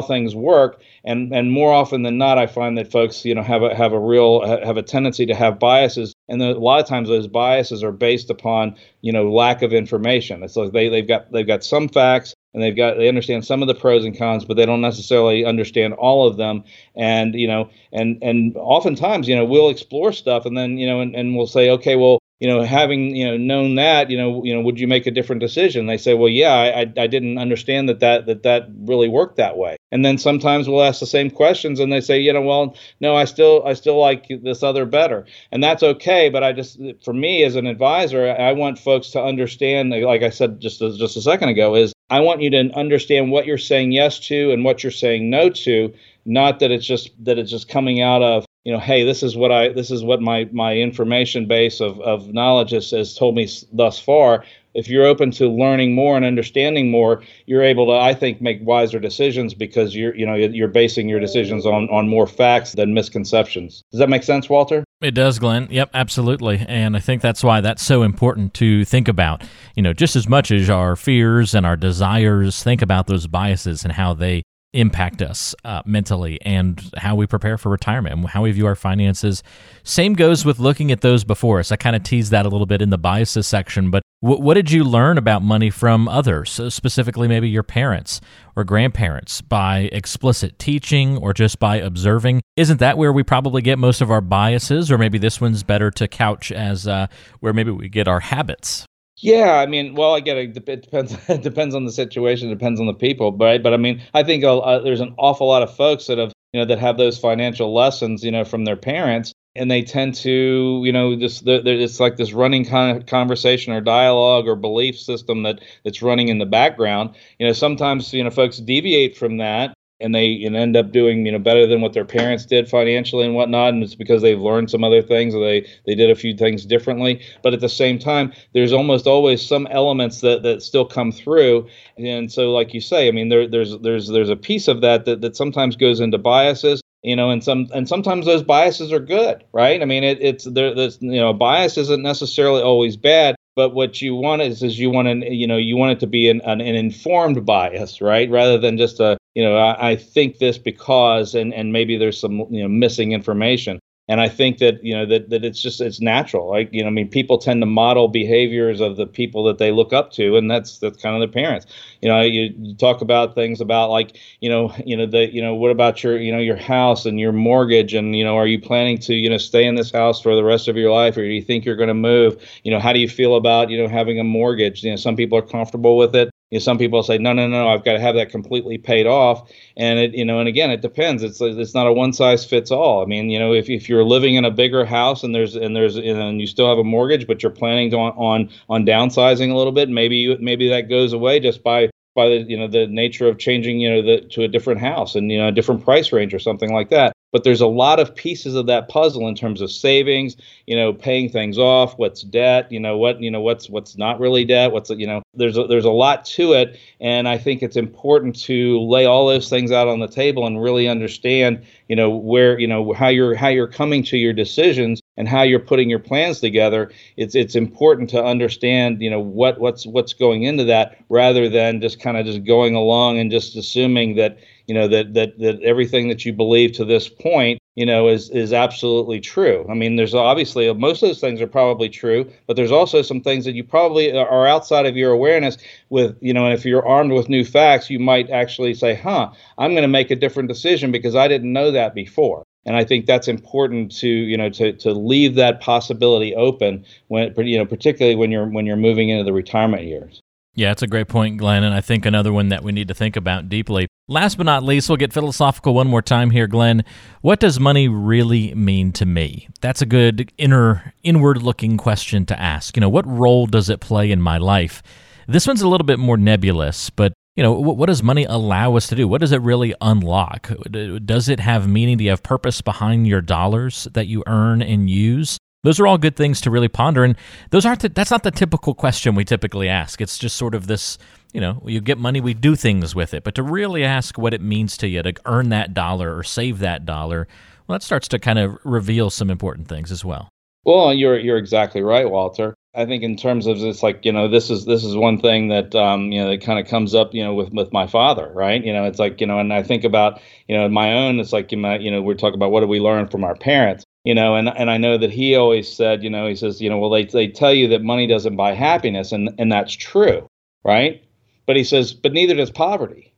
things 0.00 0.34
work 0.34 0.80
and 1.04 1.34
and 1.34 1.50
more 1.50 1.72
often 1.72 2.02
than 2.02 2.16
not 2.16 2.38
i 2.38 2.46
find 2.46 2.78
that 2.78 2.90
folks 2.90 3.24
you 3.24 3.34
know 3.34 3.42
have 3.42 3.62
a 3.62 3.74
have 3.74 3.92
a 3.92 3.98
real 3.98 4.46
have 4.64 4.76
a 4.76 4.82
tendency 4.82 5.26
to 5.26 5.34
have 5.34 5.58
biases 5.58 6.14
and 6.28 6.40
a 6.40 6.54
lot 6.58 6.80
of 6.80 6.86
times 6.86 7.08
those 7.08 7.26
biases 7.26 7.82
are 7.82 7.92
based 7.92 8.30
upon 8.30 8.76
you 9.00 9.12
know 9.12 9.30
lack 9.32 9.62
of 9.62 9.72
information 9.72 10.44
it's 10.44 10.54
like 10.54 10.72
they 10.72 10.88
they've 10.88 11.08
got 11.08 11.30
they've 11.32 11.46
got 11.46 11.64
some 11.64 11.88
facts 11.88 12.34
and 12.54 12.62
they've 12.62 12.76
got 12.76 12.96
they 12.96 13.08
understand 13.08 13.44
some 13.44 13.62
of 13.62 13.68
the 13.68 13.74
pros 13.74 14.04
and 14.04 14.16
cons 14.16 14.44
but 14.44 14.56
they 14.56 14.66
don't 14.66 14.80
necessarily 14.80 15.44
understand 15.44 15.94
all 15.94 16.26
of 16.26 16.36
them 16.36 16.64
and 16.94 17.34
you 17.34 17.46
know 17.46 17.70
and 17.92 18.18
and 18.22 18.56
oftentimes 18.56 19.28
you 19.28 19.36
know 19.36 19.44
we'll 19.44 19.70
explore 19.70 20.12
stuff 20.12 20.46
and 20.46 20.56
then 20.56 20.78
you 20.78 20.86
know 20.86 21.00
and, 21.00 21.14
and 21.14 21.36
we'll 21.36 21.46
say 21.46 21.70
okay 21.70 21.96
well 21.96 22.18
you 22.42 22.48
know, 22.48 22.64
having 22.64 23.14
you 23.14 23.24
know 23.24 23.36
known 23.36 23.76
that, 23.76 24.10
you 24.10 24.18
know, 24.18 24.42
you 24.42 24.52
know, 24.52 24.60
would 24.62 24.80
you 24.80 24.88
make 24.88 25.06
a 25.06 25.12
different 25.12 25.38
decision? 25.38 25.86
They 25.86 25.96
say, 25.96 26.14
well, 26.14 26.28
yeah, 26.28 26.54
I, 26.54 26.80
I 27.00 27.06
didn't 27.06 27.38
understand 27.38 27.88
that 27.88 28.00
that 28.00 28.26
that 28.26 28.42
that 28.42 28.68
really 28.80 29.08
worked 29.08 29.36
that 29.36 29.56
way. 29.56 29.76
And 29.92 30.04
then 30.04 30.18
sometimes 30.18 30.68
we'll 30.68 30.82
ask 30.82 30.98
the 30.98 31.06
same 31.06 31.30
questions, 31.30 31.78
and 31.78 31.92
they 31.92 32.00
say, 32.00 32.18
you 32.18 32.32
know, 32.32 32.42
well, 32.42 32.74
no, 32.98 33.14
I 33.14 33.26
still 33.26 33.62
I 33.64 33.74
still 33.74 33.96
like 33.96 34.26
this 34.42 34.64
other 34.64 34.86
better, 34.86 35.24
and 35.52 35.62
that's 35.62 35.84
okay. 35.84 36.30
But 36.30 36.42
I 36.42 36.52
just, 36.52 36.80
for 37.04 37.14
me 37.14 37.44
as 37.44 37.54
an 37.54 37.68
advisor, 37.68 38.28
I 38.28 38.50
want 38.50 38.80
folks 38.80 39.10
to 39.10 39.22
understand, 39.22 39.90
like 39.90 40.22
I 40.22 40.30
said 40.30 40.58
just 40.58 40.80
just 40.80 41.16
a 41.16 41.22
second 41.22 41.50
ago, 41.50 41.76
is 41.76 41.91
I 42.12 42.20
want 42.20 42.42
you 42.42 42.50
to 42.50 42.70
understand 42.76 43.30
what 43.30 43.46
you're 43.46 43.56
saying 43.56 43.92
yes 43.92 44.18
to 44.28 44.52
and 44.52 44.64
what 44.64 44.82
you're 44.82 44.92
saying 44.92 45.30
no 45.30 45.48
to, 45.48 45.94
not 46.26 46.58
that 46.58 46.70
it's 46.70 46.84
just 46.84 47.10
that 47.24 47.38
it's 47.38 47.50
just 47.50 47.70
coming 47.70 48.02
out 48.02 48.22
of 48.22 48.44
you 48.64 48.72
know, 48.72 48.78
hey, 48.78 49.02
this 49.04 49.22
is 49.22 49.34
what 49.34 49.50
I 49.50 49.70
this 49.70 49.90
is 49.90 50.04
what 50.04 50.20
my 50.20 50.46
my 50.52 50.76
information 50.76 51.46
base 51.46 51.80
of 51.80 51.98
of 52.02 52.32
knowledge 52.32 52.72
has, 52.72 52.90
has 52.90 53.14
told 53.14 53.34
me 53.34 53.48
thus 53.72 53.98
far. 53.98 54.44
If 54.74 54.88
you're 54.88 55.06
open 55.06 55.30
to 55.32 55.48
learning 55.48 55.94
more 55.94 56.16
and 56.16 56.24
understanding 56.24 56.90
more, 56.90 57.22
you're 57.46 57.62
able 57.62 57.86
to, 57.86 57.92
I 57.92 58.14
think, 58.14 58.40
make 58.40 58.58
wiser 58.62 58.98
decisions 59.00 59.54
because 59.54 59.96
you're 59.96 60.14
you 60.14 60.26
know 60.26 60.34
you're 60.34 60.68
basing 60.68 61.08
your 61.08 61.18
decisions 61.18 61.64
on 61.64 61.88
on 61.88 62.08
more 62.08 62.26
facts 62.26 62.72
than 62.72 62.92
misconceptions. 62.92 63.82
Does 63.90 64.00
that 64.00 64.10
make 64.10 64.22
sense, 64.22 64.50
Walter? 64.50 64.84
It 65.02 65.12
does, 65.12 65.40
Glenn. 65.40 65.66
Yep, 65.68 65.90
absolutely. 65.94 66.64
And 66.68 66.96
I 66.96 67.00
think 67.00 67.22
that's 67.22 67.42
why 67.42 67.60
that's 67.60 67.84
so 67.84 68.04
important 68.04 68.54
to 68.54 68.84
think 68.84 69.08
about. 69.08 69.42
You 69.74 69.82
know, 69.82 69.92
just 69.92 70.14
as 70.14 70.28
much 70.28 70.52
as 70.52 70.70
our 70.70 70.94
fears 70.94 71.54
and 71.54 71.66
our 71.66 71.76
desires, 71.76 72.62
think 72.62 72.82
about 72.82 73.08
those 73.08 73.26
biases 73.26 73.82
and 73.82 73.92
how 73.92 74.14
they 74.14 74.44
impact 74.72 75.20
us 75.22 75.54
uh, 75.64 75.82
mentally 75.84 76.40
and 76.42 76.90
how 76.96 77.14
we 77.14 77.26
prepare 77.26 77.58
for 77.58 77.70
retirement 77.70 78.14
and 78.14 78.26
how 78.28 78.42
we 78.42 78.52
view 78.52 78.66
our 78.66 78.74
finances. 78.74 79.42
Same 79.82 80.14
goes 80.14 80.44
with 80.44 80.58
looking 80.58 80.90
at 80.90 81.02
those 81.02 81.24
before 81.24 81.58
us. 81.58 81.70
I 81.70 81.76
kind 81.76 81.94
of 81.94 82.02
teased 82.02 82.30
that 82.30 82.46
a 82.46 82.48
little 82.48 82.66
bit 82.66 82.80
in 82.80 82.90
the 82.90 82.98
biases 82.98 83.46
section, 83.46 83.90
but 83.90 84.02
w- 84.22 84.42
what 84.42 84.54
did 84.54 84.70
you 84.70 84.84
learn 84.84 85.18
about 85.18 85.42
money 85.42 85.70
from 85.70 86.08
others, 86.08 86.50
so 86.50 86.68
specifically 86.68 87.28
maybe 87.28 87.48
your 87.48 87.62
parents 87.62 88.20
or 88.56 88.64
grandparents, 88.64 89.40
by 89.40 89.90
explicit 89.92 90.58
teaching 90.58 91.16
or 91.18 91.32
just 91.32 91.58
by 91.58 91.76
observing? 91.76 92.40
Isn't 92.56 92.80
that 92.80 92.98
where 92.98 93.12
we 93.12 93.22
probably 93.22 93.62
get 93.62 93.78
most 93.78 94.00
of 94.00 94.10
our 94.10 94.20
biases, 94.20 94.90
or 94.90 94.98
maybe 94.98 95.18
this 95.18 95.40
one's 95.40 95.62
better 95.62 95.90
to 95.92 96.08
couch 96.08 96.50
as 96.52 96.86
uh, 96.86 97.06
where 97.40 97.52
maybe 97.52 97.70
we 97.70 97.88
get 97.88 98.08
our 98.08 98.20
habits? 98.20 98.86
Yeah, 99.22 99.54
I 99.54 99.66
mean, 99.66 99.94
well, 99.94 100.14
I 100.14 100.20
get 100.20 100.36
it. 100.36 100.56
It 100.68 100.82
depends. 100.82 101.16
It 101.28 101.42
depends 101.42 101.74
on 101.74 101.84
the 101.84 101.92
situation. 101.92 102.48
It 102.50 102.54
depends 102.54 102.80
on 102.80 102.86
the 102.86 102.94
people, 102.94 103.30
but 103.30 103.62
but 103.62 103.72
I 103.72 103.76
mean, 103.76 104.02
I 104.14 104.22
think 104.24 104.44
uh, 104.44 104.80
there's 104.80 105.00
an 105.00 105.14
awful 105.16 105.46
lot 105.46 105.62
of 105.62 105.74
folks 105.74 106.06
that 106.08 106.18
have 106.18 106.32
you 106.52 106.60
know 106.60 106.66
that 106.66 106.78
have 106.80 106.98
those 106.98 107.18
financial 107.18 107.72
lessons, 107.72 108.24
you 108.24 108.32
know, 108.32 108.44
from 108.44 108.64
their 108.64 108.76
parents, 108.76 109.32
and 109.54 109.70
they 109.70 109.82
tend 109.82 110.14
to, 110.16 110.82
you 110.84 110.92
know, 110.92 111.14
this 111.16 111.40
it's 111.46 112.00
like 112.00 112.16
this 112.16 112.32
running 112.32 112.64
kind 112.64 112.96
of 112.96 113.06
conversation 113.06 113.72
or 113.72 113.80
dialogue 113.80 114.48
or 114.48 114.56
belief 114.56 114.98
system 114.98 115.44
that 115.44 115.60
that's 115.84 116.02
running 116.02 116.28
in 116.28 116.38
the 116.38 116.46
background. 116.46 117.14
You 117.38 117.46
know, 117.46 117.52
sometimes 117.52 118.12
you 118.12 118.24
know 118.24 118.30
folks 118.30 118.58
deviate 118.58 119.16
from 119.16 119.36
that 119.38 119.72
and 120.02 120.14
they 120.14 120.42
and 120.44 120.56
end 120.56 120.76
up 120.76 120.92
doing 120.92 121.24
you 121.26 121.32
know 121.32 121.38
better 121.38 121.66
than 121.66 121.80
what 121.80 121.92
their 121.92 122.04
parents 122.04 122.44
did 122.44 122.68
financially 122.68 123.24
and 123.24 123.34
whatnot 123.34 123.72
and 123.72 123.82
it's 123.82 123.94
because 123.94 124.22
they've 124.22 124.40
learned 124.40 124.70
some 124.70 124.84
other 124.84 125.02
things 125.02 125.34
or 125.34 125.44
they 125.44 125.66
they 125.86 125.94
did 125.94 126.10
a 126.10 126.14
few 126.14 126.36
things 126.36 126.66
differently. 126.66 127.20
But 127.42 127.54
at 127.54 127.60
the 127.60 127.68
same 127.68 127.98
time 127.98 128.32
there's 128.52 128.72
almost 128.72 129.06
always 129.06 129.40
some 129.44 129.66
elements 129.70 130.20
that 130.20 130.42
that 130.42 130.62
still 130.62 130.84
come 130.84 131.12
through. 131.12 131.68
And 131.96 132.30
so 132.30 132.52
like 132.52 132.74
you 132.74 132.80
say 132.80 133.08
i 133.08 133.10
mean 133.10 133.28
there 133.28 133.46
there's 133.48 133.78
there's 133.78 134.08
there's 134.08 134.30
a 134.30 134.36
piece 134.36 134.68
of 134.68 134.80
that 134.80 135.04
that, 135.04 135.20
that 135.20 135.36
sometimes 135.36 135.76
goes 135.76 136.00
into 136.00 136.18
biases 136.18 136.82
you 137.02 137.16
know 137.16 137.30
and 137.30 137.42
some 137.42 137.68
and 137.74 137.88
sometimes 137.88 138.26
those 138.26 138.42
biases 138.42 138.92
are 138.92 139.00
good 139.00 139.44
right? 139.52 139.82
I 139.82 139.84
mean 139.84 140.04
it, 140.04 140.18
it's 140.20 140.44
there 140.44 140.74
you 140.76 141.20
know 141.20 141.32
bias 141.32 141.76
isn't 141.78 142.02
necessarily 142.02 142.62
always 142.62 142.96
bad 142.96 143.36
but 143.54 143.74
what 143.74 144.00
you 144.00 144.14
want 144.14 144.42
is 144.42 144.62
is 144.62 144.78
you 144.78 144.90
want 144.90 145.08
to 145.08 145.32
you 145.32 145.46
know 145.46 145.56
you 145.56 145.76
want 145.76 145.92
it 145.92 146.00
to 146.00 146.06
be 146.06 146.28
an, 146.28 146.40
an, 146.42 146.60
an 146.60 146.74
informed 146.74 147.44
bias 147.44 148.00
right? 148.00 148.30
Rather 148.30 148.58
than 148.58 148.76
just 148.76 149.00
a 149.00 149.16
you 149.34 149.44
know 149.44 149.56
I, 149.56 149.90
I, 149.90 149.96
think 149.96 150.38
this 150.38 150.58
because 150.58 151.34
and 151.34 151.52
and 151.54 151.72
maybe 151.72 151.96
there's 151.96 152.20
some 152.20 152.46
you 152.50 152.62
know 152.62 152.68
missing 152.68 153.12
information 153.12 153.78
and 154.08 154.20
I 154.20 154.28
think 154.28 154.58
that 154.58 154.82
you 154.82 154.94
know 154.94 155.06
that 155.06 155.30
that 155.30 155.44
it's 155.44 155.62
just 155.62 155.80
it's 155.80 156.00
natural. 156.00 156.48
Like 156.50 156.68
you 156.72 156.82
know, 156.82 156.88
I 156.88 156.90
mean, 156.90 157.08
people 157.08 157.38
tend 157.38 157.62
to 157.62 157.66
model 157.66 158.08
behaviors 158.08 158.80
of 158.80 158.96
the 158.96 159.06
people 159.06 159.44
that 159.44 159.58
they 159.58 159.70
look 159.70 159.92
up 159.92 160.10
to, 160.12 160.36
and 160.36 160.50
that's 160.50 160.78
that's 160.78 161.00
kind 161.00 161.14
of 161.14 161.20
their 161.20 161.32
parents. 161.42 161.66
You 162.00 162.08
know, 162.08 162.20
you, 162.20 162.52
you 162.58 162.74
talk 162.74 163.00
about 163.00 163.34
things 163.34 163.60
about 163.60 163.90
like 163.90 164.18
you 164.40 164.48
know, 164.50 164.74
you 164.84 164.96
know 164.96 165.06
the 165.06 165.32
you 165.32 165.40
know 165.40 165.54
what 165.54 165.70
about 165.70 166.02
your 166.02 166.18
you 166.18 166.32
know 166.32 166.40
your 166.40 166.56
house 166.56 167.06
and 167.06 167.20
your 167.20 167.32
mortgage, 167.32 167.94
and 167.94 168.16
you 168.16 168.24
know, 168.24 168.36
are 168.36 168.46
you 168.46 168.60
planning 168.60 168.98
to 168.98 169.14
you 169.14 169.30
know 169.30 169.38
stay 169.38 169.64
in 169.64 169.76
this 169.76 169.92
house 169.92 170.20
for 170.20 170.34
the 170.34 170.44
rest 170.44 170.68
of 170.68 170.76
your 170.76 170.90
life, 170.90 171.16
or 171.16 171.22
do 171.22 171.28
you 171.28 171.42
think 171.42 171.64
you're 171.64 171.76
going 171.76 171.88
to 171.88 171.94
move? 171.94 172.42
You 172.64 172.72
know, 172.72 172.80
how 172.80 172.92
do 172.92 172.98
you 172.98 173.08
feel 173.08 173.36
about 173.36 173.70
you 173.70 173.78
know 173.80 173.88
having 173.88 174.18
a 174.18 174.24
mortgage? 174.24 174.82
You 174.82 174.90
know, 174.90 174.96
some 174.96 175.16
people 175.16 175.38
are 175.38 175.42
comfortable 175.42 175.96
with 175.96 176.14
it 176.16 176.30
you 176.52 176.56
know, 176.56 176.60
some 176.60 176.76
people 176.76 177.02
say, 177.02 177.16
no, 177.16 177.32
no, 177.32 177.48
no, 177.48 177.68
I've 177.68 177.82
got 177.82 177.94
to 177.94 178.00
have 178.00 178.14
that 178.16 178.28
completely 178.28 178.76
paid 178.76 179.06
off. 179.06 179.50
And 179.74 179.98
it, 179.98 180.12
you 180.12 180.22
know, 180.22 180.38
and 180.38 180.46
again, 180.46 180.70
it 180.70 180.82
depends. 180.82 181.22
It's 181.22 181.40
it's 181.40 181.74
not 181.74 181.86
a 181.86 181.92
one 181.94 182.12
size 182.12 182.44
fits 182.44 182.70
all. 182.70 183.02
I 183.02 183.06
mean, 183.06 183.30
you 183.30 183.38
know, 183.38 183.54
if, 183.54 183.70
if 183.70 183.88
you're 183.88 184.04
living 184.04 184.34
in 184.34 184.44
a 184.44 184.50
bigger 184.50 184.84
house 184.84 185.22
and 185.22 185.34
there's 185.34 185.56
and 185.56 185.74
there's 185.74 185.96
and 185.96 186.42
you 186.42 186.46
still 186.46 186.68
have 186.68 186.76
a 186.76 186.84
mortgage, 186.84 187.26
but 187.26 187.42
you're 187.42 187.52
planning 187.52 187.94
on 187.94 188.12
on, 188.12 188.50
on 188.68 188.84
downsizing 188.84 189.50
a 189.50 189.56
little 189.56 189.72
bit, 189.72 189.88
maybe 189.88 190.16
you, 190.16 190.36
maybe 190.40 190.68
that 190.68 190.90
goes 190.90 191.14
away 191.14 191.40
just 191.40 191.62
by 191.62 191.88
by 192.14 192.28
the 192.28 192.44
you 192.46 192.58
know 192.58 192.68
the 192.68 192.86
nature 192.86 193.28
of 193.28 193.38
changing 193.38 193.80
you 193.80 193.88
know 193.88 194.02
the 194.02 194.28
to 194.28 194.42
a 194.42 194.48
different 194.48 194.80
house 194.80 195.14
and 195.14 195.32
you 195.32 195.38
know 195.38 195.48
a 195.48 195.52
different 195.52 195.82
price 195.82 196.12
range 196.12 196.34
or 196.34 196.38
something 196.38 196.70
like 196.70 196.90
that 196.90 197.11
but 197.32 197.44
there's 197.44 197.60
a 197.60 197.66
lot 197.66 197.98
of 197.98 198.14
pieces 198.14 198.54
of 198.54 198.66
that 198.66 198.88
puzzle 198.88 199.26
in 199.26 199.34
terms 199.34 199.60
of 199.60 199.70
savings 199.70 200.36
you 200.66 200.76
know 200.76 200.92
paying 200.92 201.28
things 201.28 201.58
off 201.58 201.98
what's 201.98 202.22
debt 202.22 202.70
you 202.70 202.78
know 202.78 202.96
what 202.96 203.20
you 203.20 203.30
know 203.30 203.40
what's 203.40 203.68
what's 203.68 203.96
not 203.96 204.20
really 204.20 204.44
debt 204.44 204.70
what's 204.70 204.90
you 204.90 205.06
know 205.06 205.22
there's 205.34 205.56
a, 205.56 205.66
there's 205.66 205.86
a 205.86 205.90
lot 205.90 206.24
to 206.26 206.52
it. 206.52 206.78
And 207.00 207.26
i 207.28 207.38
think 207.38 207.62
it's 207.62 207.76
important 207.76 208.38
to 208.42 208.80
lay 208.80 209.06
all 209.06 209.26
those 209.26 209.48
things 209.48 209.72
out 209.72 209.88
on 209.88 209.98
the 209.98 210.08
table 210.08 210.46
and 210.46 210.62
really 210.62 210.88
understand 210.88 211.64
you 211.88 211.96
know 211.96 212.10
where 212.10 212.58
you 212.58 212.68
know 212.68 212.92
how 212.92 213.08
you're 213.08 213.34
how 213.34 213.48
you're 213.48 213.66
coming 213.66 214.02
to 214.04 214.16
your 214.16 214.32
decisions 214.32 215.02
and 215.16 215.28
how 215.28 215.42
you're 215.42 215.60
putting 215.60 215.90
your 215.90 215.98
plans 215.98 216.40
together. 216.40 216.90
It's 217.16 217.34
it's 217.34 217.54
important 217.54 218.10
to 218.10 218.24
understand 218.24 219.00
you 219.02 219.10
know 219.10 219.20
what 219.20 219.60
what's 219.60 219.86
what's 219.86 220.12
going 220.12 220.44
into 220.44 220.64
that 220.64 220.98
rather 221.08 221.48
than 221.48 221.80
just 221.80 222.00
kind 222.00 222.16
of 222.16 222.26
just 222.26 222.44
going 222.44 222.74
along 222.74 223.18
and 223.18 223.30
just 223.30 223.56
assuming 223.56 224.16
that 224.16 224.38
you 224.66 224.74
know 224.74 224.88
that 224.88 225.14
that 225.14 225.38
that 225.38 225.60
everything 225.62 226.08
that 226.08 226.24
you 226.24 226.32
believe 226.32 226.72
to 226.72 226.84
this 226.84 227.08
point 227.08 227.58
you 227.74 227.86
know 227.86 228.08
is 228.08 228.30
is 228.30 228.52
absolutely 228.52 229.20
true 229.20 229.66
i 229.70 229.74
mean 229.74 229.96
there's 229.96 230.14
obviously 230.14 230.72
most 230.74 231.02
of 231.02 231.08
those 231.08 231.20
things 231.20 231.40
are 231.40 231.46
probably 231.46 231.88
true 231.88 232.30
but 232.46 232.56
there's 232.56 232.72
also 232.72 233.02
some 233.02 233.20
things 233.20 233.44
that 233.44 233.54
you 233.54 233.64
probably 233.64 234.16
are 234.16 234.46
outside 234.46 234.86
of 234.86 234.96
your 234.96 235.12
awareness 235.12 235.56
with 235.90 236.16
you 236.20 236.32
know 236.32 236.44
and 236.44 236.54
if 236.54 236.64
you're 236.64 236.86
armed 236.86 237.12
with 237.12 237.28
new 237.28 237.44
facts 237.44 237.90
you 237.90 237.98
might 237.98 238.30
actually 238.30 238.74
say 238.74 238.94
huh 238.94 239.30
i'm 239.58 239.72
going 239.72 239.82
to 239.82 239.88
make 239.88 240.10
a 240.10 240.16
different 240.16 240.48
decision 240.48 240.92
because 240.92 241.14
i 241.14 241.28
didn't 241.28 241.52
know 241.52 241.70
that 241.70 241.94
before 241.94 242.44
and 242.64 242.76
I 242.76 242.84
think 242.84 243.06
that's 243.06 243.28
important 243.28 243.92
to 243.98 244.08
you 244.08 244.36
know 244.36 244.48
to 244.50 244.72
to 244.74 244.92
leave 244.92 245.34
that 245.34 245.60
possibility 245.60 246.34
open 246.34 246.84
when 247.08 247.34
you 247.38 247.58
know 247.58 247.66
particularly 247.66 248.16
when 248.16 248.30
you're 248.30 248.48
when 248.48 248.66
you're 248.66 248.76
moving 248.76 249.08
into 249.08 249.24
the 249.24 249.32
retirement 249.32 249.84
years. 249.84 250.20
Yeah, 250.54 250.70
it's 250.70 250.82
a 250.82 250.86
great 250.86 251.08
point, 251.08 251.38
Glenn, 251.38 251.64
and 251.64 251.74
I 251.74 251.80
think 251.80 252.04
another 252.04 252.30
one 252.30 252.50
that 252.50 252.62
we 252.62 252.72
need 252.72 252.88
to 252.88 252.94
think 252.94 253.16
about 253.16 253.48
deeply. 253.48 253.88
Last 254.06 254.36
but 254.36 254.44
not 254.44 254.62
least, 254.62 254.88
we'll 254.88 254.98
get 254.98 255.12
philosophical 255.12 255.72
one 255.72 255.88
more 255.88 256.02
time 256.02 256.28
here, 256.28 256.46
Glenn. 256.46 256.84
What 257.22 257.40
does 257.40 257.58
money 257.58 257.88
really 257.88 258.54
mean 258.54 258.92
to 258.92 259.06
me? 259.06 259.48
That's 259.62 259.80
a 259.80 259.86
good 259.86 260.30
inner 260.36 260.92
inward-looking 261.02 261.78
question 261.78 262.26
to 262.26 262.38
ask. 262.38 262.76
You 262.76 262.82
know, 262.82 262.90
what 262.90 263.06
role 263.06 263.46
does 263.46 263.70
it 263.70 263.80
play 263.80 264.10
in 264.10 264.20
my 264.20 264.36
life? 264.36 264.82
This 265.26 265.46
one's 265.46 265.62
a 265.62 265.68
little 265.68 265.86
bit 265.86 265.98
more 265.98 266.18
nebulous, 266.18 266.90
but 266.90 267.14
you 267.34 267.42
know, 267.42 267.52
what 267.52 267.86
does 267.86 268.02
money 268.02 268.24
allow 268.24 268.76
us 268.76 268.88
to 268.88 268.94
do? 268.94 269.08
What 269.08 269.22
does 269.22 269.32
it 269.32 269.40
really 269.40 269.74
unlock? 269.80 270.50
Does 270.70 271.30
it 271.30 271.40
have 271.40 271.66
meaning? 271.66 271.96
Do 271.96 272.04
you 272.04 272.10
have 272.10 272.22
purpose 272.22 272.60
behind 272.60 273.06
your 273.06 273.22
dollars 273.22 273.88
that 273.92 274.06
you 274.06 274.22
earn 274.26 274.60
and 274.60 274.90
use? 274.90 275.38
Those 275.64 275.78
are 275.78 275.86
all 275.86 275.96
good 275.96 276.16
things 276.16 276.40
to 276.40 276.50
really 276.50 276.68
ponder, 276.68 277.04
and 277.04 277.16
those 277.50 277.64
aren't. 277.64 277.80
The, 277.80 277.88
that's 277.88 278.10
not 278.10 278.24
the 278.24 278.32
typical 278.32 278.74
question 278.74 279.14
we 279.14 279.24
typically 279.24 279.68
ask. 279.68 280.00
It's 280.00 280.18
just 280.18 280.36
sort 280.36 280.56
of 280.56 280.66
this, 280.66 280.98
you 281.32 281.40
know, 281.40 281.62
you 281.64 281.80
get 281.80 281.98
money, 281.98 282.20
we 282.20 282.34
do 282.34 282.56
things 282.56 282.96
with 282.96 283.14
it. 283.14 283.22
But 283.22 283.36
to 283.36 283.44
really 283.44 283.84
ask 283.84 284.18
what 284.18 284.34
it 284.34 284.40
means 284.40 284.76
to 284.78 284.88
you 284.88 285.02
to 285.02 285.14
earn 285.24 285.50
that 285.50 285.72
dollar 285.72 286.16
or 286.16 286.24
save 286.24 286.58
that 286.58 286.84
dollar, 286.84 287.28
well, 287.66 287.78
that 287.78 287.84
starts 287.84 288.08
to 288.08 288.18
kind 288.18 288.40
of 288.40 288.58
reveal 288.64 289.08
some 289.08 289.30
important 289.30 289.68
things 289.68 289.92
as 289.92 290.04
well. 290.04 290.28
Well, 290.64 290.92
you're 290.92 291.18
you're 291.18 291.38
exactly 291.38 291.82
right, 291.82 292.10
Walter. 292.10 292.54
I 292.74 292.86
think 292.86 293.02
in 293.02 293.16
terms 293.16 293.46
of 293.46 293.60
this, 293.60 293.82
like 293.84 294.04
you 294.04 294.12
know, 294.12 294.28
this 294.28 294.50
is 294.50 294.64
this 294.64 294.82
is 294.82 294.96
one 294.96 295.20
thing 295.20 295.48
that 295.48 295.76
um, 295.76 296.10
you 296.10 296.20
know 296.22 296.30
that 296.30 296.40
kind 296.42 296.58
of 296.58 296.66
comes 296.66 296.92
up, 296.94 297.14
you 297.14 297.22
know, 297.22 297.34
with 297.34 297.52
with 297.52 297.72
my 297.72 297.86
father, 297.86 298.30
right? 298.34 298.64
You 298.64 298.72
know, 298.72 298.84
it's 298.86 298.98
like 298.98 299.20
you 299.20 299.28
know, 299.28 299.38
and 299.38 299.52
I 299.52 299.62
think 299.62 299.84
about 299.84 300.20
you 300.48 300.56
know 300.56 300.68
my 300.68 300.92
own. 300.92 301.20
It's 301.20 301.32
like 301.32 301.52
you 301.52 301.58
know, 301.58 302.02
we're 302.02 302.14
talking 302.14 302.34
about 302.34 302.50
what 302.50 302.60
do 302.60 302.66
we 302.66 302.80
learn 302.80 303.06
from 303.08 303.22
our 303.22 303.36
parents, 303.36 303.84
you 304.04 304.14
know, 304.14 304.34
and 304.36 304.48
and 304.48 304.70
I 304.70 304.78
know 304.78 304.98
that 304.98 305.10
he 305.10 305.36
always 305.36 305.72
said, 305.72 306.02
you 306.02 306.10
know, 306.10 306.26
he 306.26 306.36
says, 306.36 306.60
you 306.60 306.68
know, 306.70 306.78
well 306.78 306.90
they 306.90 307.04
they 307.04 307.28
tell 307.28 307.54
you 307.54 307.68
that 307.68 307.82
money 307.82 308.06
doesn't 308.06 308.36
buy 308.36 308.54
happiness, 308.54 309.12
and 309.12 309.30
and 309.38 309.50
that's 309.50 309.74
true, 309.74 310.28
right? 310.64 311.02
But 311.46 311.56
he 311.56 311.64
says, 311.64 311.92
but 311.92 312.12
neither 312.12 312.34
does 312.34 312.50
poverty, 312.50 313.14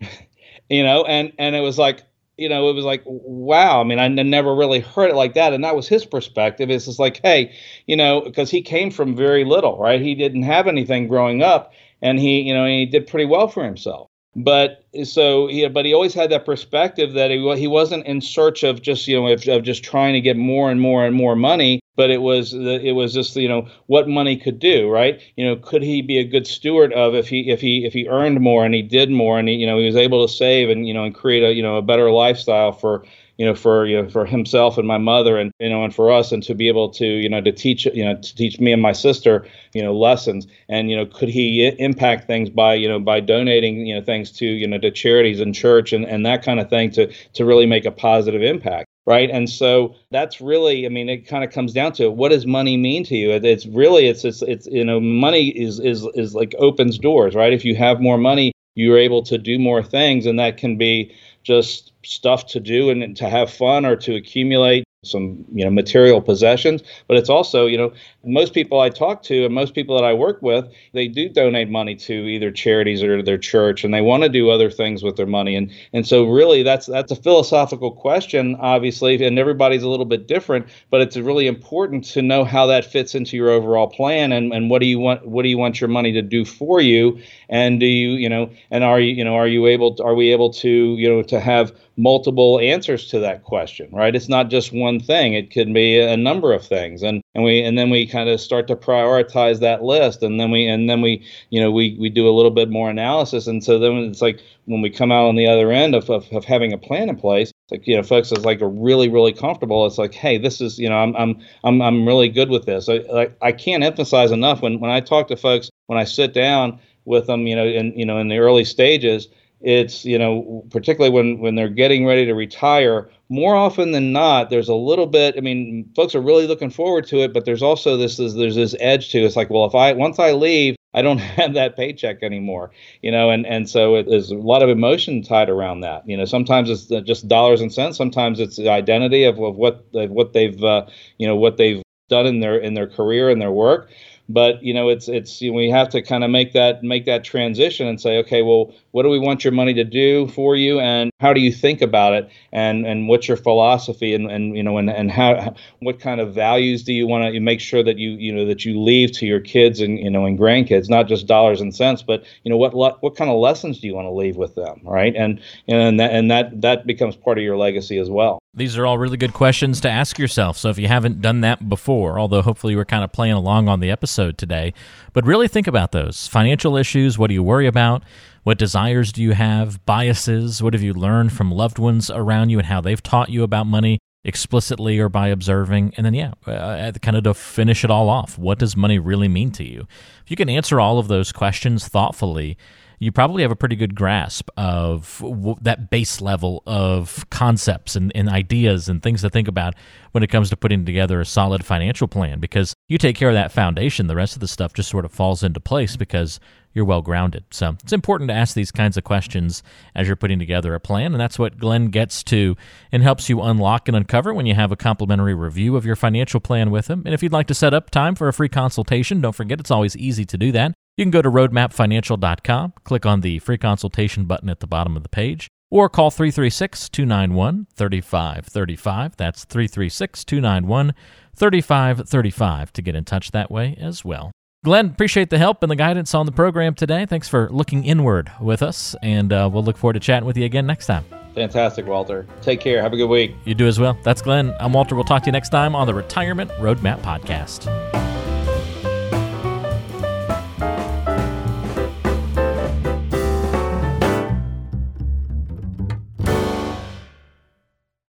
you 0.68 0.82
know, 0.82 1.04
and 1.04 1.32
and 1.38 1.54
it 1.54 1.60
was 1.60 1.78
like 1.78 2.02
you 2.36 2.48
know, 2.48 2.68
it 2.68 2.72
was 2.72 2.84
like, 2.84 3.02
wow. 3.06 3.80
I 3.80 3.84
mean, 3.84 3.98
I 3.98 4.06
n- 4.06 4.30
never 4.30 4.54
really 4.54 4.80
heard 4.80 5.10
it 5.10 5.14
like 5.14 5.34
that. 5.34 5.52
And 5.52 5.62
that 5.62 5.76
was 5.76 5.86
his 5.86 6.04
perspective. 6.04 6.70
It's 6.70 6.86
just 6.86 6.98
like, 6.98 7.20
hey, 7.22 7.54
you 7.86 7.96
know, 7.96 8.22
because 8.22 8.50
he 8.50 8.62
came 8.62 8.90
from 8.90 9.14
very 9.14 9.44
little, 9.44 9.78
right? 9.78 10.00
He 10.00 10.14
didn't 10.14 10.42
have 10.42 10.66
anything 10.66 11.06
growing 11.06 11.42
up 11.42 11.72
and 12.02 12.18
he, 12.18 12.40
you 12.40 12.52
know, 12.52 12.66
he 12.66 12.86
did 12.86 13.06
pretty 13.06 13.26
well 13.26 13.48
for 13.48 13.64
himself. 13.64 14.10
But 14.36 14.84
so 15.04 15.46
he, 15.46 15.66
but 15.68 15.84
he 15.84 15.94
always 15.94 16.14
had 16.14 16.30
that 16.30 16.44
perspective 16.44 17.12
that 17.12 17.30
he, 17.30 17.56
he 17.56 17.68
wasn't 17.68 18.06
in 18.06 18.20
search 18.20 18.62
of 18.64 18.82
just, 18.82 19.06
you 19.06 19.20
know, 19.20 19.28
of, 19.28 19.46
of 19.48 19.62
just 19.62 19.84
trying 19.84 20.14
to 20.14 20.20
get 20.20 20.36
more 20.36 20.70
and 20.70 20.80
more 20.80 21.04
and 21.04 21.14
more 21.14 21.36
money 21.36 21.80
but 21.96 22.10
it 22.10 22.22
was 22.22 22.52
it 22.54 22.94
was 22.94 23.14
just 23.14 23.36
you 23.36 23.48
know 23.48 23.66
what 23.86 24.08
money 24.08 24.36
could 24.36 24.58
do 24.58 24.88
right? 24.88 25.20
You 25.36 25.44
know 25.44 25.56
could 25.56 25.82
he 25.82 26.02
be 26.02 26.18
a 26.18 26.24
good 26.24 26.46
steward 26.46 26.92
of 26.92 27.14
if 27.14 27.28
he 27.28 27.50
if 27.50 27.60
he 27.60 27.84
if 27.84 27.92
he 27.92 28.08
earned 28.08 28.40
more 28.40 28.64
and 28.64 28.74
he 28.74 28.82
did 28.82 29.10
more 29.10 29.38
and 29.38 29.48
he 29.48 29.54
you 29.54 29.66
know 29.66 29.78
he 29.78 29.86
was 29.86 29.96
able 29.96 30.26
to 30.26 30.32
save 30.32 30.70
and 30.70 30.86
you 30.86 30.94
know 30.94 31.04
and 31.04 31.14
create 31.14 31.42
a 31.42 31.52
you 31.52 31.62
know 31.62 31.76
a 31.76 31.82
better 31.82 32.10
lifestyle 32.10 32.72
for 32.72 33.04
you 33.38 33.44
know 33.44 33.54
for 33.54 33.86
you 33.86 34.00
know 34.00 34.08
for 34.08 34.24
himself 34.24 34.78
and 34.78 34.86
my 34.86 34.98
mother 34.98 35.38
and 35.38 35.52
you 35.58 35.68
know 35.68 35.84
and 35.84 35.94
for 35.94 36.12
us 36.12 36.32
and 36.32 36.42
to 36.42 36.54
be 36.54 36.68
able 36.68 36.88
to 36.88 37.06
you 37.06 37.28
know 37.28 37.40
to 37.40 37.52
teach 37.52 37.86
you 37.86 38.04
know 38.04 38.16
to 38.16 38.34
teach 38.34 38.60
me 38.60 38.72
and 38.72 38.82
my 38.82 38.92
sister 38.92 39.46
you 39.72 39.82
know 39.82 39.94
lessons 39.96 40.46
and 40.68 40.90
you 40.90 40.96
know 40.96 41.06
could 41.06 41.28
he 41.28 41.66
impact 41.78 42.26
things 42.26 42.50
by 42.50 42.74
you 42.74 42.88
know 42.88 42.98
by 42.98 43.20
donating 43.20 43.86
you 43.86 43.94
know 43.94 44.04
things 44.04 44.30
to 44.30 44.46
you 44.46 44.66
know 44.66 44.78
to 44.78 44.90
charities 44.90 45.40
and 45.40 45.54
church 45.54 45.92
and 45.92 46.04
and 46.04 46.24
that 46.24 46.42
kind 46.42 46.60
of 46.60 46.68
thing 46.70 46.90
to 46.90 47.12
to 47.32 47.44
really 47.44 47.66
make 47.66 47.84
a 47.84 47.90
positive 47.90 48.42
impact 48.42 48.86
right 49.06 49.30
and 49.30 49.50
so 49.50 49.94
that's 50.10 50.40
really 50.40 50.86
i 50.86 50.88
mean 50.88 51.08
it 51.08 51.26
kind 51.26 51.44
of 51.44 51.50
comes 51.50 51.72
down 51.72 51.92
to 51.92 52.10
what 52.10 52.30
does 52.30 52.46
money 52.46 52.76
mean 52.76 53.04
to 53.04 53.16
you 53.16 53.30
it's 53.30 53.66
really 53.66 54.06
it's 54.06 54.24
it's, 54.24 54.42
it's 54.42 54.66
you 54.66 54.84
know 54.84 55.00
money 55.00 55.48
is 55.48 55.80
is 55.80 56.06
is 56.14 56.34
like 56.34 56.54
opens 56.58 56.98
doors 56.98 57.34
right 57.34 57.52
if 57.52 57.64
you 57.64 57.74
have 57.74 58.00
more 58.00 58.18
money 58.18 58.52
you're 58.74 58.98
able 58.98 59.22
to 59.22 59.38
do 59.38 59.58
more 59.58 59.82
things 59.82 60.26
and 60.26 60.38
that 60.38 60.56
can 60.56 60.76
be 60.76 61.14
just 61.44 61.92
stuff 62.04 62.46
to 62.46 62.60
do 62.60 62.90
and 62.90 63.16
to 63.16 63.28
have 63.28 63.52
fun 63.52 63.86
or 63.86 63.96
to 63.96 64.16
accumulate 64.16 64.84
some 65.06 65.44
you 65.52 65.64
know 65.64 65.70
material 65.70 66.20
possessions 66.20 66.82
but 67.08 67.16
it's 67.16 67.28
also 67.28 67.66
you 67.66 67.76
know 67.76 67.92
most 68.24 68.54
people 68.54 68.80
i 68.80 68.88
talk 68.88 69.22
to 69.22 69.44
and 69.44 69.54
most 69.54 69.74
people 69.74 69.96
that 69.96 70.04
i 70.04 70.12
work 70.12 70.40
with 70.42 70.66
they 70.92 71.08
do 71.08 71.28
donate 71.28 71.70
money 71.70 71.94
to 71.94 72.12
either 72.12 72.50
charities 72.50 73.02
or 73.02 73.22
their 73.22 73.38
church 73.38 73.84
and 73.84 73.92
they 73.92 74.00
want 74.00 74.22
to 74.22 74.28
do 74.28 74.50
other 74.50 74.70
things 74.70 75.02
with 75.02 75.16
their 75.16 75.26
money 75.26 75.54
and 75.54 75.70
and 75.92 76.06
so 76.06 76.24
really 76.24 76.62
that's 76.62 76.86
that's 76.86 77.12
a 77.12 77.16
philosophical 77.16 77.92
question 77.92 78.56
obviously 78.60 79.22
and 79.24 79.38
everybody's 79.38 79.82
a 79.82 79.88
little 79.88 80.06
bit 80.06 80.26
different 80.26 80.66
but 80.90 81.00
it's 81.00 81.16
really 81.16 81.46
important 81.46 82.04
to 82.04 82.22
know 82.22 82.44
how 82.44 82.66
that 82.66 82.84
fits 82.84 83.14
into 83.14 83.36
your 83.36 83.50
overall 83.50 83.86
plan 83.86 84.32
and 84.32 84.52
and 84.52 84.70
what 84.70 84.80
do 84.80 84.86
you 84.86 84.98
want 84.98 85.26
what 85.26 85.42
do 85.42 85.48
you 85.48 85.58
want 85.58 85.80
your 85.80 85.88
money 85.88 86.12
to 86.12 86.22
do 86.22 86.44
for 86.44 86.80
you 86.80 87.18
and 87.48 87.80
do 87.80 87.86
you 87.86 88.10
you 88.12 88.28
know 88.28 88.50
and 88.70 88.84
are 88.84 89.00
you 89.00 89.14
you 89.14 89.24
know 89.24 89.34
are 89.34 89.48
you 89.48 89.66
able 89.66 89.94
to, 89.94 90.02
are 90.02 90.14
we 90.14 90.32
able 90.32 90.50
to 90.50 90.96
you 90.96 91.08
know 91.08 91.22
to 91.22 91.40
have 91.40 91.72
multiple 91.96 92.58
answers 92.60 93.08
to 93.08 93.20
that 93.20 93.44
question 93.44 93.88
right? 93.92 94.16
It's 94.16 94.28
not 94.28 94.50
just 94.50 94.72
one 94.72 95.00
thing. 95.00 95.34
It 95.34 95.50
could 95.50 95.72
be 95.72 96.00
a 96.00 96.16
number 96.16 96.52
of 96.52 96.66
things. 96.66 97.02
And 97.02 97.22
and 97.34 97.44
we 97.44 97.62
and 97.62 97.78
then 97.78 97.90
we 97.90 98.06
kind 98.06 98.28
of 98.28 98.40
start 98.40 98.66
to 98.68 98.76
prioritize 98.76 99.60
that 99.60 99.82
list. 99.82 100.22
And 100.22 100.38
then 100.40 100.50
we 100.50 100.66
and 100.66 100.88
then 100.90 101.00
we 101.00 101.24
you 101.50 101.60
know 101.60 101.70
we 101.70 101.96
we 101.98 102.10
do 102.10 102.28
a 102.28 102.34
little 102.34 102.50
bit 102.50 102.70
more 102.70 102.90
analysis. 102.90 103.46
And 103.46 103.62
so 103.62 103.78
then 103.78 103.92
it's 103.98 104.22
like 104.22 104.40
when 104.66 104.82
we 104.82 104.90
come 104.90 105.12
out 105.12 105.26
on 105.26 105.36
the 105.36 105.46
other 105.46 105.70
end 105.70 105.94
of, 105.94 106.10
of, 106.10 106.30
of 106.32 106.44
having 106.44 106.72
a 106.72 106.78
plan 106.78 107.08
in 107.08 107.16
place 107.16 107.52
like 107.70 107.86
you 107.86 107.96
know 107.96 108.02
folks 108.02 108.30
is 108.32 108.44
like 108.44 108.60
are 108.60 108.68
really 108.68 109.08
really 109.08 109.32
comfortable. 109.32 109.86
It's 109.86 109.98
like 109.98 110.14
hey 110.14 110.38
this 110.38 110.60
is 110.60 110.78
you 110.78 110.88
know 110.88 110.98
i'm 110.98 111.14
i'm 111.16 111.40
i'm, 111.64 111.80
I'm 111.80 112.06
really 112.06 112.28
good 112.28 112.50
with 112.50 112.66
this. 112.66 112.88
I, 112.88 112.98
like 113.10 113.36
I 113.40 113.52
can't 113.52 113.82
emphasize 113.82 114.30
enough 114.32 114.62
when 114.62 114.80
when 114.80 114.90
i 114.90 115.00
talk 115.00 115.28
to 115.28 115.36
folks 115.36 115.70
when 115.86 115.98
i 115.98 116.04
sit 116.04 116.34
down 116.34 116.78
with 117.04 117.26
them 117.26 117.46
you 117.46 117.56
know 117.56 117.66
in 117.66 117.96
you 117.98 118.04
know 118.04 118.18
in 118.18 118.28
the 118.28 118.38
early 118.38 118.64
stages 118.64 119.28
it's 119.60 120.04
you 120.04 120.18
know 120.18 120.64
particularly 120.70 121.14
when 121.14 121.38
when 121.38 121.54
they're 121.54 121.68
getting 121.68 122.04
ready 122.06 122.26
to 122.26 122.34
retire 122.34 123.08
more 123.28 123.54
often 123.54 123.92
than 123.92 124.12
not 124.12 124.50
there's 124.50 124.68
a 124.68 124.74
little 124.74 125.06
bit 125.06 125.34
i 125.38 125.40
mean 125.40 125.88
folks 125.96 126.14
are 126.14 126.20
really 126.20 126.46
looking 126.46 126.70
forward 126.70 127.06
to 127.06 127.22
it 127.22 127.32
but 127.32 127.44
there's 127.44 127.62
also 127.62 127.96
this 127.96 128.18
is 128.18 128.34
there's 128.34 128.56
this 128.56 128.74
edge 128.80 129.10
to 129.10 129.18
it. 129.18 129.24
it's 129.24 129.36
like 129.36 129.50
well 129.50 129.64
if 129.64 129.74
i 129.74 129.92
once 129.92 130.18
i 130.18 130.32
leave 130.32 130.76
i 130.92 131.00
don't 131.00 131.18
have 131.38 131.54
that 131.54 131.76
paycheck 131.76 132.22
anymore 132.22 132.70
you 133.00 133.10
know 133.10 133.30
and 133.30 133.46
and 133.46 133.68
so 133.68 133.94
it, 133.96 134.06
there's 134.08 134.30
a 134.30 134.36
lot 134.36 134.62
of 134.62 134.68
emotion 134.68 135.22
tied 135.22 135.48
around 135.48 135.80
that. 135.80 136.06
You 136.08 136.16
know 136.16 136.24
sometimes 136.24 136.70
it's 136.70 136.86
just 137.06 137.28
dollars 137.28 137.60
and 137.60 137.72
cents. 137.72 137.96
Sometimes 137.96 138.40
it's 138.40 138.56
the 138.56 138.68
identity 138.68 139.24
of, 139.24 139.38
of 139.38 139.56
what 139.56 139.86
of 139.94 140.10
what 140.10 140.32
they've 140.32 140.62
uh, 140.62 140.86
you 141.18 141.26
know 141.26 141.36
what 141.36 141.56
they've 141.56 141.82
done 142.08 142.26
in 142.26 142.40
their 142.40 142.56
in 142.56 142.74
their 142.74 142.86
career 142.86 143.30
and 143.30 143.40
their 143.40 143.52
work 143.52 143.90
but 144.28 144.62
you 144.62 144.72
know 144.72 144.88
it's 144.88 145.08
it's 145.08 145.40
you 145.40 145.50
know, 145.50 145.56
we 145.56 145.70
have 145.70 145.88
to 145.88 146.02
kind 146.02 146.24
of 146.24 146.30
make 146.30 146.52
that 146.52 146.82
make 146.82 147.04
that 147.04 147.24
transition 147.24 147.86
and 147.86 148.00
say 148.00 148.18
okay 148.18 148.42
well 148.42 148.72
what 148.92 149.02
do 149.02 149.08
we 149.08 149.18
want 149.18 149.42
your 149.42 149.52
money 149.52 149.74
to 149.74 149.82
do 149.82 150.28
for 150.28 150.54
you 150.54 150.78
and 150.78 151.10
how 151.24 151.32
do 151.32 151.40
you 151.40 151.50
think 151.50 151.80
about 151.82 152.12
it? 152.12 152.28
And 152.52 152.86
and 152.86 153.08
what's 153.08 153.26
your 153.26 153.36
philosophy? 153.36 154.14
And 154.14 154.30
and 154.30 154.56
you 154.56 154.62
know 154.62 154.76
and 154.78 154.90
and 154.90 155.10
how 155.10 155.54
what 155.80 155.98
kind 155.98 156.20
of 156.20 156.34
values 156.34 156.84
do 156.84 156.92
you 156.92 157.06
want 157.06 157.32
to 157.32 157.40
make 157.40 157.60
sure 157.60 157.82
that 157.82 157.98
you 157.98 158.10
you 158.10 158.32
know 158.32 158.44
that 158.44 158.64
you 158.64 158.80
leave 158.80 159.10
to 159.12 159.26
your 159.26 159.40
kids 159.40 159.80
and 159.80 159.98
you 159.98 160.10
know 160.10 160.26
and 160.26 160.38
grandkids 160.38 160.88
not 160.88 161.08
just 161.08 161.26
dollars 161.26 161.60
and 161.60 161.74
cents 161.74 162.02
but 162.02 162.24
you 162.44 162.50
know 162.50 162.56
what 162.56 162.74
what 162.74 163.16
kind 163.16 163.30
of 163.30 163.38
lessons 163.38 163.80
do 163.80 163.86
you 163.86 163.94
want 163.94 164.06
to 164.06 164.12
leave 164.12 164.36
with 164.36 164.54
them 164.54 164.80
right? 164.84 165.16
And 165.16 165.40
and 165.66 165.98
that 165.98 166.12
and 166.12 166.30
that 166.30 166.60
that 166.60 166.86
becomes 166.86 167.16
part 167.16 167.38
of 167.38 167.42
your 167.42 167.56
legacy 167.56 167.98
as 167.98 168.10
well. 168.10 168.38
These 168.56 168.78
are 168.78 168.86
all 168.86 168.98
really 168.98 169.16
good 169.16 169.32
questions 169.32 169.80
to 169.80 169.90
ask 169.90 170.16
yourself. 170.16 170.56
So 170.56 170.68
if 170.68 170.78
you 170.78 170.86
haven't 170.86 171.20
done 171.20 171.40
that 171.40 171.68
before, 171.68 172.20
although 172.20 172.40
hopefully 172.40 172.76
we're 172.76 172.84
kind 172.84 173.02
of 173.02 173.10
playing 173.10 173.34
along 173.34 173.66
on 173.68 173.80
the 173.80 173.90
episode 174.14 174.38
today, 174.38 174.72
but 175.12 175.26
really 175.26 175.48
think 175.48 175.66
about 175.66 175.90
those 175.90 176.28
financial 176.28 176.76
issues. 176.76 177.18
What 177.18 177.26
do 177.28 177.34
you 177.34 177.42
worry 177.42 177.66
about? 177.66 178.04
What 178.44 178.58
desires 178.58 179.10
do 179.10 179.20
you 179.22 179.32
have? 179.32 179.84
Biases? 179.86 180.62
What 180.62 180.72
have 180.72 180.82
you 180.82 180.94
learned 180.94 181.32
from 181.32 181.50
loved 181.50 181.80
ones 181.80 182.10
around 182.10 182.50
you 182.50 182.58
and 182.58 182.66
how 182.66 182.80
they've 182.80 183.02
taught 183.02 183.30
you 183.30 183.42
about 183.42 183.66
money 183.66 183.98
explicitly 184.22 185.00
or 185.00 185.08
by 185.08 185.28
observing? 185.28 185.94
And 185.96 186.06
then, 186.06 186.14
yeah, 186.14 186.34
uh, 186.46 186.92
kind 187.02 187.16
of 187.16 187.24
to 187.24 187.34
finish 187.34 187.82
it 187.82 187.90
all 187.90 188.08
off, 188.08 188.38
what 188.38 188.60
does 188.60 188.76
money 188.76 189.00
really 189.00 189.26
mean 189.28 189.50
to 189.52 189.64
you? 189.64 189.88
If 190.24 190.30
you 190.30 190.36
can 190.36 190.48
answer 190.48 190.78
all 190.78 191.00
of 191.00 191.08
those 191.08 191.32
questions 191.32 191.88
thoughtfully, 191.88 192.56
you 193.04 193.12
probably 193.12 193.42
have 193.42 193.50
a 193.50 193.56
pretty 193.56 193.76
good 193.76 193.94
grasp 193.94 194.48
of 194.56 195.18
w- 195.20 195.56
that 195.60 195.90
base 195.90 196.20
level 196.20 196.62
of 196.66 197.28
concepts 197.30 197.96
and, 197.96 198.12
and 198.14 198.28
ideas 198.28 198.88
and 198.88 199.02
things 199.02 199.20
to 199.22 199.30
think 199.30 199.48
about 199.48 199.74
when 200.12 200.22
it 200.22 200.28
comes 200.28 200.50
to 200.50 200.56
putting 200.56 200.84
together 200.84 201.20
a 201.20 201.26
solid 201.26 201.64
financial 201.64 202.08
plan 202.08 202.40
because 202.40 202.74
you 202.88 202.98
take 202.98 203.16
care 203.16 203.28
of 203.28 203.34
that 203.34 203.52
foundation 203.52 204.06
the 204.06 204.16
rest 204.16 204.34
of 204.34 204.40
the 204.40 204.48
stuff 204.48 204.72
just 204.72 204.88
sort 204.88 205.04
of 205.04 205.12
falls 205.12 205.42
into 205.42 205.60
place 205.60 205.96
because 205.96 206.40
you're 206.74 206.84
well 206.84 207.02
grounded. 207.02 207.44
So 207.50 207.76
it's 207.82 207.92
important 207.92 208.28
to 208.28 208.34
ask 208.34 208.54
these 208.54 208.72
kinds 208.72 208.96
of 208.96 209.04
questions 209.04 209.62
as 209.94 210.06
you're 210.06 210.16
putting 210.16 210.40
together 210.40 210.74
a 210.74 210.80
plan. 210.80 211.12
And 211.12 211.20
that's 211.20 211.38
what 211.38 211.56
Glenn 211.56 211.86
gets 211.86 212.22
to 212.24 212.56
and 212.90 213.02
helps 213.02 213.28
you 213.28 213.40
unlock 213.40 213.86
and 213.88 213.96
uncover 213.96 214.34
when 214.34 214.46
you 214.46 214.54
have 214.54 214.72
a 214.72 214.76
complimentary 214.76 215.34
review 215.34 215.76
of 215.76 215.86
your 215.86 215.96
financial 215.96 216.40
plan 216.40 216.70
with 216.70 216.88
him. 216.88 217.02
And 217.04 217.14
if 217.14 217.22
you'd 217.22 217.32
like 217.32 217.46
to 217.46 217.54
set 217.54 217.72
up 217.72 217.90
time 217.90 218.16
for 218.16 218.28
a 218.28 218.32
free 218.32 218.48
consultation, 218.48 219.20
don't 219.20 219.34
forget 219.34 219.60
it's 219.60 219.70
always 219.70 219.96
easy 219.96 220.24
to 220.24 220.36
do 220.36 220.50
that. 220.52 220.74
You 220.96 221.04
can 221.04 221.10
go 221.10 221.22
to 221.22 221.30
roadmapfinancial.com, 221.30 222.74
click 222.84 223.04
on 223.04 223.20
the 223.20 223.40
free 223.40 223.58
consultation 223.58 224.26
button 224.26 224.48
at 224.48 224.60
the 224.60 224.66
bottom 224.66 224.96
of 224.96 225.02
the 225.02 225.08
page, 225.08 225.48
or 225.70 225.88
call 225.88 226.10
336 226.10 226.88
291 226.88 227.66
3535. 227.74 229.16
That's 229.16 229.44
336 229.44 230.24
291 230.24 230.94
3535 231.34 232.72
to 232.72 232.82
get 232.82 232.94
in 232.94 233.04
touch 233.04 233.32
that 233.32 233.50
way 233.50 233.76
as 233.80 234.04
well. 234.04 234.30
Glenn, 234.64 234.86
appreciate 234.86 235.28
the 235.30 235.38
help 235.38 235.62
and 235.62 235.70
the 235.70 235.76
guidance 235.76 236.14
on 236.14 236.26
the 236.26 236.32
program 236.32 236.74
today. 236.74 237.04
Thanks 237.04 237.28
for 237.28 237.50
looking 237.50 237.84
inward 237.84 238.30
with 238.40 238.62
us, 238.62 238.94
and 239.02 239.32
uh, 239.32 239.50
we'll 239.52 239.64
look 239.64 239.76
forward 239.76 239.94
to 239.94 240.00
chatting 240.00 240.26
with 240.26 240.38
you 240.38 240.44
again 240.44 240.64
next 240.66 240.86
time. 240.86 241.04
Fantastic, 241.34 241.86
Walter. 241.86 242.24
Take 242.40 242.60
care. 242.60 242.80
Have 242.80 242.92
a 242.92 242.96
good 242.96 243.08
week. 243.08 243.34
You 243.44 243.54
do 243.54 243.66
as 243.66 243.80
well. 243.80 243.98
That's 244.04 244.22
Glenn. 244.22 244.54
I'm 244.60 244.72
Walter. 244.72 244.94
We'll 244.94 245.04
talk 245.04 245.22
to 245.24 245.26
you 245.26 245.32
next 245.32 245.48
time 245.48 245.74
on 245.74 245.86
the 245.88 245.94
Retirement 245.94 246.50
Roadmap 246.52 247.00
Podcast. 247.00 248.03